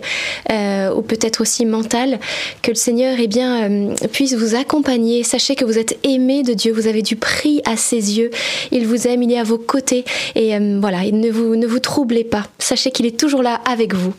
euh, 0.51 0.93
ou 0.95 1.03
peut-être 1.03 1.41
aussi 1.41 1.65
mental, 1.65 2.19
que 2.63 2.71
le 2.71 2.77
Seigneur 2.77 3.17
eh 3.19 3.27
bien, 3.27 3.71
euh, 3.71 3.95
puisse 4.13 4.35
vous 4.35 4.55
accompagner. 4.55 5.23
Sachez 5.23 5.55
que 5.55 5.65
vous 5.65 5.79
êtes 5.79 5.99
aimé 6.05 6.43
de 6.43 6.53
Dieu, 6.53 6.73
vous 6.73 6.87
avez 6.87 7.03
du 7.03 7.17
prix 7.17 7.63
à 7.65 7.77
ses 7.77 8.19
yeux. 8.19 8.31
Il 8.71 8.87
vous 8.87 9.07
aime, 9.07 9.23
il 9.23 9.33
est 9.33 9.39
à 9.39 9.45
vos 9.45 9.59
côtés. 9.59 10.05
Et 10.35 10.55
euh, 10.55 10.79
voilà, 10.81 11.05
et 11.05 11.13
ne 11.13 11.31
vous, 11.31 11.57
ne 11.57 11.67
vous 11.67 11.81
troublez 11.81 12.25
pas. 12.25 12.47
Sachez 12.59 12.91
qu'il 12.91 13.07
est 13.07 13.19
toujours 13.19 13.43
là 13.43 13.61
avec 13.67 13.95
vous. 13.95 14.15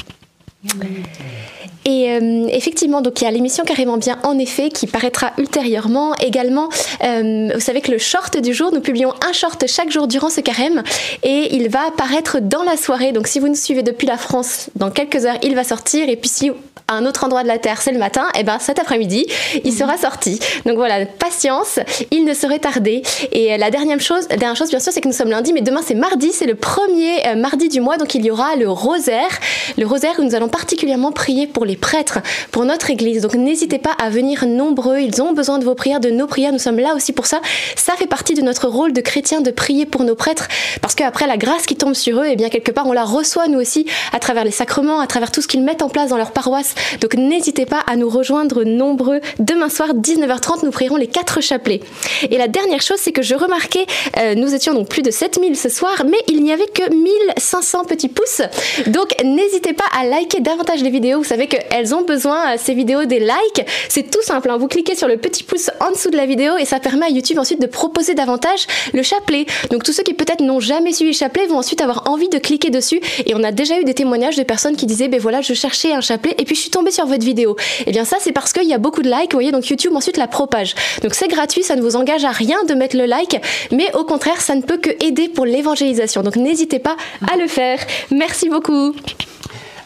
Et 1.84 2.12
euh, 2.12 2.48
effectivement, 2.50 3.02
donc 3.02 3.22
il 3.22 3.24
y 3.24 3.28
a 3.28 3.32
l'émission 3.32 3.64
Carrément 3.64 3.98
Bien, 3.98 4.20
en 4.24 4.38
effet, 4.38 4.70
qui 4.70 4.86
paraîtra 4.86 5.32
ultérieurement. 5.40 6.14
Également, 6.16 6.70
euh, 7.04 7.50
vous 7.54 7.60
savez 7.60 7.82
que 7.82 7.92
le 7.92 7.98
short 7.98 8.38
du 8.38 8.54
jour, 8.54 8.72
nous 8.72 8.82
publions 8.82 9.14
un 9.28 9.34
short 9.34 9.66
chaque 9.68 9.90
jour 9.90 10.08
durant 10.08 10.30
ce 10.30 10.42
carême 10.42 10.84
et 11.24 11.56
il 11.56 11.70
va 11.70 11.88
apparaître 11.88 12.40
dans 12.40 12.62
la 12.64 12.78
soirée. 12.78 13.12
Donc 13.12 13.28
si 13.28 13.40
vous 13.40 13.48
nous 13.48 13.56
suivez 13.56 13.82
depuis 13.82 14.06
la 14.06 14.18
France, 14.18 14.70
dans 14.76 14.92
quelques 14.92 15.26
heures, 15.26 15.38
il 15.42 15.56
va 15.56 15.64
sortir. 15.64 16.08
Et 16.08 16.16
puis 16.16 16.30
si 16.30 16.52
à 16.88 16.96
un 16.96 17.06
autre 17.06 17.24
endroit 17.24 17.44
de 17.44 17.48
la 17.48 17.58
Terre, 17.58 17.82
c'est 17.82 17.92
le 17.92 18.00
matin, 18.00 18.28
et 18.38 18.44
ben 18.44 18.60
cet 18.60 18.78
après-midi, 18.78 19.26
il 19.64 19.72
sera 19.72 19.98
sorti. 19.98 20.40
Donc 20.66 20.76
voilà, 20.76 21.06
patience, 21.06 21.80
il 22.12 22.26
ne 22.26 22.34
serait 22.34 22.60
tardé. 22.60 23.02
Et 23.32 23.54
euh, 23.54 23.58
la 23.58 23.72
dernière 23.72 24.00
chose, 24.02 24.28
dernière 24.28 24.56
chose 24.56 24.70
bien 24.70 24.80
sûr, 24.80 24.92
c'est 24.92 25.02
que 25.02 25.08
nous 25.08 25.14
sommes 25.14 25.30
lundi, 25.30 25.54
mais 25.54 25.62
demain 25.62 25.82
c'est 25.86 25.96
mardi, 25.96 26.32
c'est 26.32 26.46
le 26.46 26.56
premier 26.56 27.36
mardi 27.36 27.70
du 27.70 27.82
mois, 27.82 27.98
donc 27.98 28.14
il 28.14 28.26
y 28.26 28.32
aura 28.32 28.56
le 28.56 28.70
rosaire. 28.70 29.30
Le 29.78 29.88
rosaire 29.88 30.14
où 30.20 30.24
nous 30.24 30.36
allons 30.36 30.50
particulièrement 30.52 31.12
prier 31.12 31.48
pour 31.48 31.66
les 31.66 31.76
prêtres, 31.76 32.20
pour 32.52 32.66
notre 32.66 32.90
Église. 32.90 33.22
Donc 33.22 33.34
n'hésitez 33.34 33.80
pas 33.80 33.94
à 34.00 34.10
venir 34.10 34.46
nombreux, 34.46 35.00
ils 35.00 35.22
ont 35.22 35.34
besoin 35.34 35.58
de 35.58 35.66
vos 35.66 35.76
prières, 35.76 36.00
de 36.00 36.10
nos 36.10 36.28
prières, 36.28 36.52
nous 36.52 36.60
sommes 36.60 36.80
là 36.80 36.94
aussi 36.96 37.14
pour 37.14 37.26
ça. 37.26 37.42
Ça 37.76 37.94
fait 37.94 38.08
partie 38.08 38.34
de 38.34 38.42
notre 38.42 38.68
rôle 38.68 38.94
de 38.94 39.02
chrétien 39.02 39.42
de 39.42 39.52
prier 39.52 39.86
pour 39.86 40.04
nos 40.04 40.16
prêtres, 40.16 40.48
parce 40.82 40.96
qu'après 40.96 41.26
la 41.28 41.38
grâce 41.38 41.66
qui 41.66 41.76
tombe 41.76 41.94
sur 41.94 42.22
eux, 42.22 42.26
et 42.26 42.36
bien 42.36 42.50
quelque 42.50 42.72
part 42.72 42.88
on 42.88 42.94
la 42.94 43.06
reçoit 43.06 43.48
nous 43.48 43.60
aussi 43.60 43.86
à 44.14 44.20
travers 44.20 44.44
les 44.44 44.52
sacrements, 44.52 45.00
à 45.00 45.08
travers 45.08 45.32
tout 45.32 45.42
ce 45.42 45.48
qu'ils 45.48 45.64
mettent 45.64 45.82
en 45.82 45.90
place 45.90 46.10
dans 46.10 46.18
leur 46.18 46.32
paroisse. 46.32 46.76
Donc 47.00 47.16
n'hésitez 47.16 47.66
pas 47.66 47.80
à 47.88 47.96
nous 47.96 48.10
rejoindre 48.10 48.64
nombreux. 48.64 49.22
Demain 49.40 49.70
soir, 49.70 49.94
19h30, 49.96 50.66
nous 50.66 50.72
prierons 50.72 50.98
les 50.98 51.08
quatre 51.08 51.42
chapelets. 51.42 51.82
Et 52.30 52.38
la 52.38 52.48
dernière 52.48 52.82
chose, 52.82 52.98
c'est 53.00 53.12
que 53.12 53.22
je 53.22 53.36
remarquais, 53.36 53.86
euh, 54.18 54.36
nous 54.36 54.54
étions 54.54 54.74
donc 54.74 54.90
plus 54.90 55.02
de 55.02 55.12
7000 55.12 55.56
ce 55.56 55.70
soir, 55.70 56.04
mais 56.06 56.18
il 56.28 56.44
n'y 56.44 56.52
avait 56.52 56.68
que 56.68 56.94
1500 56.94 57.86
petits 57.86 58.10
pouces. 58.10 58.42
Donc 58.88 59.14
n'hésitez 59.24 59.74
pas 59.74 59.86
à 59.98 60.06
liker 60.06 60.41
davantage 60.42 60.82
les 60.84 60.90
vidéos. 60.90 61.20
Vous 61.20 61.24
savez 61.24 61.48
qu'elles 61.48 61.94
ont 61.96 62.02
besoin, 62.04 62.54
euh, 62.54 62.58
ces 62.58 62.74
vidéos, 62.74 63.06
des 63.06 63.20
likes. 63.20 63.66
C'est 63.90 64.10
tout 64.10 64.22
simple. 64.22 64.50
hein. 64.50 64.58
Vous 64.58 64.68
cliquez 64.68 64.96
sur 64.96 65.08
le 65.08 65.18
petit 65.18 65.44
pouce 65.44 65.70
en 65.80 65.92
dessous 65.92 66.10
de 66.10 66.18
la 66.18 66.26
vidéo 66.26 66.58
et 66.58 66.66
ça 66.66 66.80
permet 66.80 67.06
à 67.06 67.10
YouTube 67.10 67.40
ensuite 67.40 67.62
de 67.62 67.68
proposer 67.68 68.14
davantage 68.14 68.68
le 68.94 69.04
chapelet. 69.04 69.46
Donc 69.70 69.84
tous 69.84 69.94
ceux 69.94 70.04
qui 70.04 70.14
peut-être 70.14 70.42
n'ont 70.42 70.60
jamais 70.60 70.94
suivi 70.94 71.12
le 71.12 71.18
chapelet 71.18 71.46
vont 71.48 71.58
ensuite 71.58 71.82
avoir 71.82 72.10
envie 72.10 72.30
de 72.30 72.38
cliquer 72.38 72.70
dessus. 72.70 73.00
Et 73.26 73.34
on 73.36 73.44
a 73.44 73.52
déjà 73.52 73.80
eu 73.80 73.84
des 73.84 73.94
témoignages 73.94 74.36
de 74.36 74.44
personnes 74.44 74.76
qui 74.76 74.86
disaient, 74.86 75.08
ben 75.08 75.20
voilà, 75.20 75.42
je 75.42 75.54
cherchais 75.54 75.92
un 75.94 76.02
chapelet 76.02 76.36
et 76.38 76.46
puis 76.46 76.56
je 76.56 76.62
suis 76.62 76.70
tombée 76.72 76.92
sur 76.92 77.06
votre 77.06 77.24
vidéo. 77.24 77.56
Et 77.86 77.92
bien 77.92 78.06
ça, 78.06 78.18
c'est 78.20 78.32
parce 78.32 78.54
qu'il 78.54 78.68
y 78.68 78.74
a 78.74 78.78
beaucoup 78.78 79.02
de 79.02 79.10
likes, 79.10 79.32
vous 79.32 79.38
voyez, 79.38 79.52
donc 79.52 79.68
YouTube 79.70 79.94
ensuite 79.96 80.18
la 80.18 80.28
propage. 80.28 80.76
Donc 81.02 81.14
c'est 81.14 81.28
gratuit, 81.28 81.64
ça 81.64 81.76
ne 81.76 81.82
vous 81.82 81.96
engage 81.96 82.26
à 82.26 82.32
rien 82.32 82.58
de 82.68 82.74
mettre 82.74 82.98
le 82.98 83.06
like, 83.06 83.38
mais 83.72 83.94
au 83.96 84.04
contraire, 84.04 84.42
ça 84.42 84.56
ne 84.56 84.62
peut 84.62 84.78
que 84.78 84.90
aider 85.06 85.30
pour 85.30 85.46
l'évangélisation. 85.46 86.22
Donc 86.24 86.36
n'hésitez 86.36 86.80
pas 86.80 86.96
à 87.32 87.38
le 87.38 87.48
faire. 87.48 87.80
Merci 88.12 88.50
beaucoup. 88.50 88.94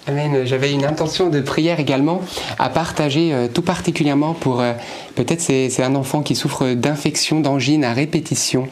Amen. 0.07 0.45
J'avais 0.45 0.71
une 0.71 0.85
intention 0.85 1.29
de 1.29 1.41
prière 1.41 1.79
également 1.79 2.21
à 2.59 2.69
partager 2.69 3.33
euh, 3.33 3.47
tout 3.51 3.63
particulièrement 3.63 4.35
pour 4.35 4.61
euh, 4.61 4.73
peut-être 5.15 5.41
c'est, 5.41 5.81
un 5.81 5.95
enfant 5.95 6.21
qui 6.21 6.35
souffre 6.35 6.75
d'infection, 6.75 7.39
d'angine 7.39 7.83
à 7.83 7.91
répétition 7.91 8.67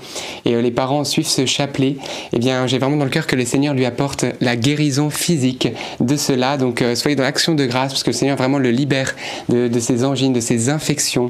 et 0.46 0.54
euh, 0.54 0.62
les 0.62 0.70
parents 0.70 1.04
suivent 1.04 1.28
ce 1.28 1.48
chapelet. 1.48 1.96
Eh 2.34 2.38
bien, 2.38 2.68
j'ai 2.68 2.78
vraiment 2.78 2.98
dans 2.98 3.04
le 3.04 3.10
cœur 3.10 3.26
que 3.26 3.36
le 3.36 3.46
Seigneur 3.46 3.74
lui 3.74 3.86
apporte 3.86 4.26
la 4.42 4.56
guérison 4.56 5.10
physique 5.10 5.70
de 6.00 6.16
cela. 6.18 6.58
Donc, 6.58 6.84
soyez 6.94 7.16
dans 7.16 7.24
l'action 7.24 7.56
de 7.56 7.66
grâce 7.66 7.94
parce 7.94 8.04
que 8.04 8.12
le 8.12 8.16
Seigneur 8.16 8.38
vraiment 8.38 8.60
le 8.60 8.70
libère 8.70 9.16
de, 9.50 9.68
de 9.68 9.80
ces 9.80 10.04
angines, 10.04 10.34
de 10.34 10.40
ces 10.40 10.70
infections. 10.70 11.30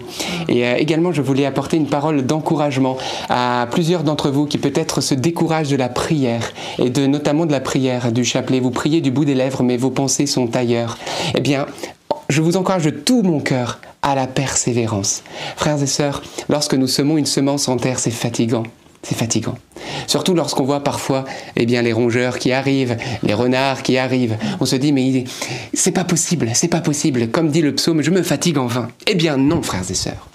Et 0.49 0.69
également, 0.79 1.13
je 1.13 1.21
voulais 1.21 1.45
apporter 1.45 1.77
une 1.77 1.87
parole 1.87 2.25
d'encouragement 2.25 2.97
à 3.29 3.67
plusieurs 3.71 4.03
d'entre 4.03 4.29
vous 4.29 4.47
qui 4.47 4.57
peut-être 4.57 4.99
se 4.99 5.13
découragent 5.13 5.69
de 5.69 5.77
la 5.77 5.87
prière 5.87 6.51
et 6.77 6.89
de 6.89 7.07
notamment 7.07 7.45
de 7.45 7.53
la 7.53 7.61
prière 7.61 8.11
du 8.11 8.25
chapelet. 8.25 8.59
Vous 8.59 8.71
priez 8.71 8.99
du 8.99 9.09
bout 9.09 9.23
des 9.23 9.35
lèvres, 9.35 9.63
mais 9.63 9.77
vos 9.77 9.92
pensées 9.93 10.25
sont 10.25 10.55
ailleurs. 10.55 10.97
Eh 11.35 11.41
bien, 11.41 11.65
je 12.29 12.41
vous 12.41 12.57
encourage 12.57 12.83
de 12.83 12.89
tout 12.89 13.21
mon 13.21 13.39
cœur 13.39 13.79
à 14.01 14.15
la 14.15 14.27
persévérance. 14.27 15.23
Frères 15.55 15.81
et 15.81 15.87
sœurs, 15.87 16.21
lorsque 16.49 16.73
nous 16.73 16.87
semons 16.87 17.17
une 17.17 17.25
semence 17.25 17.67
en 17.67 17.77
terre, 17.77 17.99
c'est 17.99 18.11
fatigant. 18.11 18.63
C'est 19.01 19.17
fatigant. 19.17 19.55
Surtout 20.07 20.33
lorsqu'on 20.33 20.63
voit 20.63 20.81
parfois 20.81 21.25
eh 21.57 21.65
bien, 21.65 21.81
les 21.81 21.91
rongeurs 21.91 22.39
qui 22.39 22.53
arrivent, 22.53 22.97
les 23.21 23.33
renards 23.33 23.83
qui 23.83 23.97
arrivent. 23.97 24.37
On 24.61 24.65
se 24.65 24.77
dit, 24.77 24.93
mais 24.93 25.25
c'est 25.73 25.91
pas 25.91 26.05
possible, 26.05 26.49
c'est 26.53 26.69
pas 26.69 26.79
possible. 26.79 27.29
Comme 27.29 27.49
dit 27.49 27.61
le 27.61 27.75
psaume, 27.75 28.01
je 28.01 28.11
me 28.11 28.23
fatigue 28.23 28.57
en 28.57 28.67
vain. 28.67 28.87
Eh 29.07 29.15
bien 29.15 29.35
non, 29.35 29.61
frères 29.61 29.89
et 29.89 29.93
sœurs. 29.93 30.29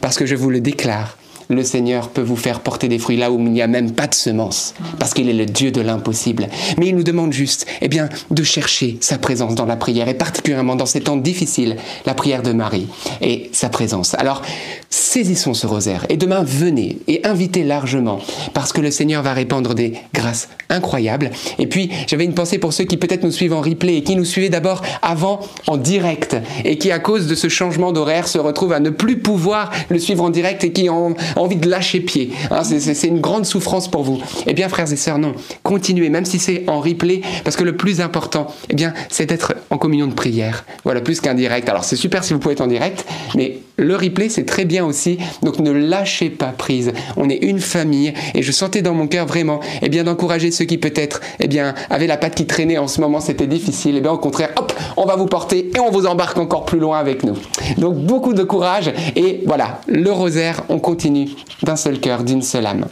Parce 0.00 0.16
que 0.16 0.24
je 0.24 0.34
vous 0.34 0.50
le 0.50 0.60
déclare, 0.60 1.18
le 1.48 1.62
Seigneur 1.62 2.08
peut 2.08 2.22
vous 2.22 2.36
faire 2.36 2.60
porter 2.60 2.88
des 2.88 2.98
fruits 2.98 3.16
là 3.16 3.30
où 3.30 3.38
il 3.38 3.52
n'y 3.52 3.62
a 3.62 3.66
même 3.66 3.92
pas 3.92 4.06
de 4.06 4.14
semences, 4.14 4.74
parce 4.98 5.14
qu'il 5.14 5.28
est 5.28 5.34
le 5.34 5.46
Dieu 5.46 5.70
de 5.70 5.80
l'impossible. 5.80 6.48
Mais 6.78 6.88
il 6.88 6.96
nous 6.96 7.02
demande 7.02 7.32
juste, 7.32 7.66
eh 7.80 7.88
bien, 7.88 8.08
de 8.30 8.42
chercher 8.42 8.98
sa 9.00 9.18
présence 9.18 9.54
dans 9.54 9.66
la 9.66 9.76
prière, 9.76 10.08
et 10.08 10.14
particulièrement 10.14 10.76
dans 10.76 10.86
ces 10.86 11.00
temps 11.00 11.16
difficiles, 11.16 11.76
la 12.04 12.14
prière 12.14 12.42
de 12.42 12.52
Marie 12.52 12.88
et 13.20 13.50
sa 13.52 13.68
présence. 13.68 14.14
Alors, 14.14 14.42
saisissons 14.90 15.54
ce 15.54 15.66
rosaire, 15.66 16.06
et 16.08 16.16
demain, 16.16 16.42
venez 16.42 16.98
et 17.08 17.24
invitez 17.24 17.64
largement, 17.64 18.18
parce 18.54 18.72
que 18.72 18.80
le 18.80 18.90
Seigneur 18.90 19.22
va 19.22 19.32
répandre 19.32 19.74
des 19.74 19.94
grâces 20.14 20.48
incroyables. 20.68 21.30
Et 21.58 21.66
puis, 21.66 21.90
j'avais 22.06 22.24
une 22.24 22.34
pensée 22.34 22.58
pour 22.58 22.72
ceux 22.72 22.84
qui 22.84 22.96
peut-être 22.96 23.22
nous 23.22 23.30
suivent 23.30 23.54
en 23.54 23.60
replay, 23.60 23.98
et 23.98 24.02
qui 24.02 24.16
nous 24.16 24.24
suivaient 24.24 24.48
d'abord 24.48 24.82
avant 25.02 25.40
en 25.66 25.76
direct, 25.76 26.36
et 26.64 26.78
qui, 26.78 26.90
à 26.90 26.98
cause 26.98 27.26
de 27.26 27.34
ce 27.34 27.48
changement 27.48 27.92
d'horaire, 27.92 28.28
se 28.28 28.38
retrouvent 28.38 28.72
à 28.72 28.80
ne 28.80 28.90
plus 28.90 29.18
pouvoir 29.18 29.70
le 29.88 29.98
suivre 29.98 30.24
en 30.24 30.30
direct, 30.30 30.64
et 30.64 30.72
qui 30.72 30.90
ont 30.90 31.14
envie 31.40 31.56
de 31.56 31.68
lâcher 31.68 32.00
pied. 32.00 32.32
Hein, 32.50 32.62
c'est 32.64 33.08
une 33.08 33.20
grande 33.20 33.46
souffrance 33.46 33.88
pour 33.88 34.02
vous. 34.02 34.20
Eh 34.46 34.54
bien, 34.54 34.68
frères 34.68 34.92
et 34.92 34.96
sœurs, 34.96 35.18
non. 35.18 35.34
Continuez, 35.62 36.08
même 36.08 36.24
si 36.24 36.38
c'est 36.38 36.64
en 36.68 36.80
replay, 36.80 37.20
parce 37.44 37.56
que 37.56 37.64
le 37.64 37.76
plus 37.76 38.00
important, 38.00 38.48
eh 38.70 38.74
bien, 38.74 38.92
c'est 39.08 39.26
d'être 39.26 39.54
en 39.70 39.78
communion 39.78 40.06
de 40.06 40.14
prière. 40.14 40.64
Voilà, 40.84 41.00
plus 41.00 41.20
qu'un 41.20 41.34
direct. 41.34 41.68
Alors, 41.68 41.84
c'est 41.84 41.96
super 41.96 42.24
si 42.24 42.32
vous 42.32 42.38
pouvez 42.38 42.52
être 42.52 42.60
en 42.60 42.66
direct, 42.66 43.04
mais 43.34 43.58
le 43.76 43.94
replay, 43.94 44.28
c'est 44.28 44.44
très 44.44 44.64
bien 44.64 44.84
aussi. 44.84 45.18
Donc, 45.42 45.58
ne 45.58 45.70
lâchez 45.70 46.30
pas 46.30 46.46
prise. 46.46 46.92
On 47.16 47.28
est 47.28 47.42
une 47.42 47.60
famille, 47.60 48.12
et 48.34 48.42
je 48.42 48.52
sentais 48.52 48.82
dans 48.82 48.94
mon 48.94 49.06
cœur 49.06 49.26
vraiment, 49.26 49.60
eh 49.82 49.88
bien, 49.88 50.04
d'encourager 50.04 50.50
ceux 50.50 50.64
qui 50.64 50.78
peut-être, 50.78 51.20
eh 51.40 51.48
bien, 51.48 51.74
avaient 51.90 52.06
la 52.06 52.16
patte 52.16 52.34
qui 52.34 52.46
traînait 52.46 52.78
en 52.78 52.88
ce 52.88 53.00
moment, 53.00 53.20
c'était 53.20 53.46
difficile. 53.46 53.96
Eh 53.96 54.00
bien, 54.00 54.12
au 54.12 54.18
contraire, 54.18 54.50
hop, 54.56 54.72
on 54.96 55.04
va 55.04 55.16
vous 55.16 55.26
porter 55.26 55.70
et 55.74 55.80
on 55.80 55.90
vous 55.90 56.06
embarque 56.06 56.38
encore 56.38 56.64
plus 56.64 56.78
loin 56.78 56.98
avec 56.98 57.24
nous. 57.24 57.36
Donc, 57.78 57.96
beaucoup 57.96 58.32
de 58.32 58.42
courage, 58.42 58.92
et 59.14 59.42
voilà, 59.46 59.80
le 59.86 60.10
rosaire, 60.10 60.62
on 60.68 60.78
continue 60.78 61.28
d'un 61.62 61.76
seul 61.76 62.00
cœur, 62.00 62.24
d'une 62.24 62.42
seule 62.42 62.66
âme. 62.66 62.86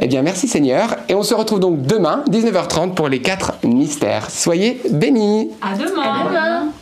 Eh 0.00 0.06
bien, 0.06 0.22
merci 0.22 0.48
Seigneur. 0.48 0.96
Et 1.08 1.14
on 1.14 1.22
se 1.22 1.34
retrouve 1.34 1.60
donc 1.60 1.82
demain, 1.82 2.24
19h30, 2.30 2.94
pour 2.94 3.08
les 3.08 3.20
quatre 3.20 3.54
mystères. 3.64 4.30
Soyez 4.30 4.80
bénis. 4.90 5.50
À 5.60 5.76
demain. 5.76 6.02
À 6.02 6.28
demain. 6.28 6.72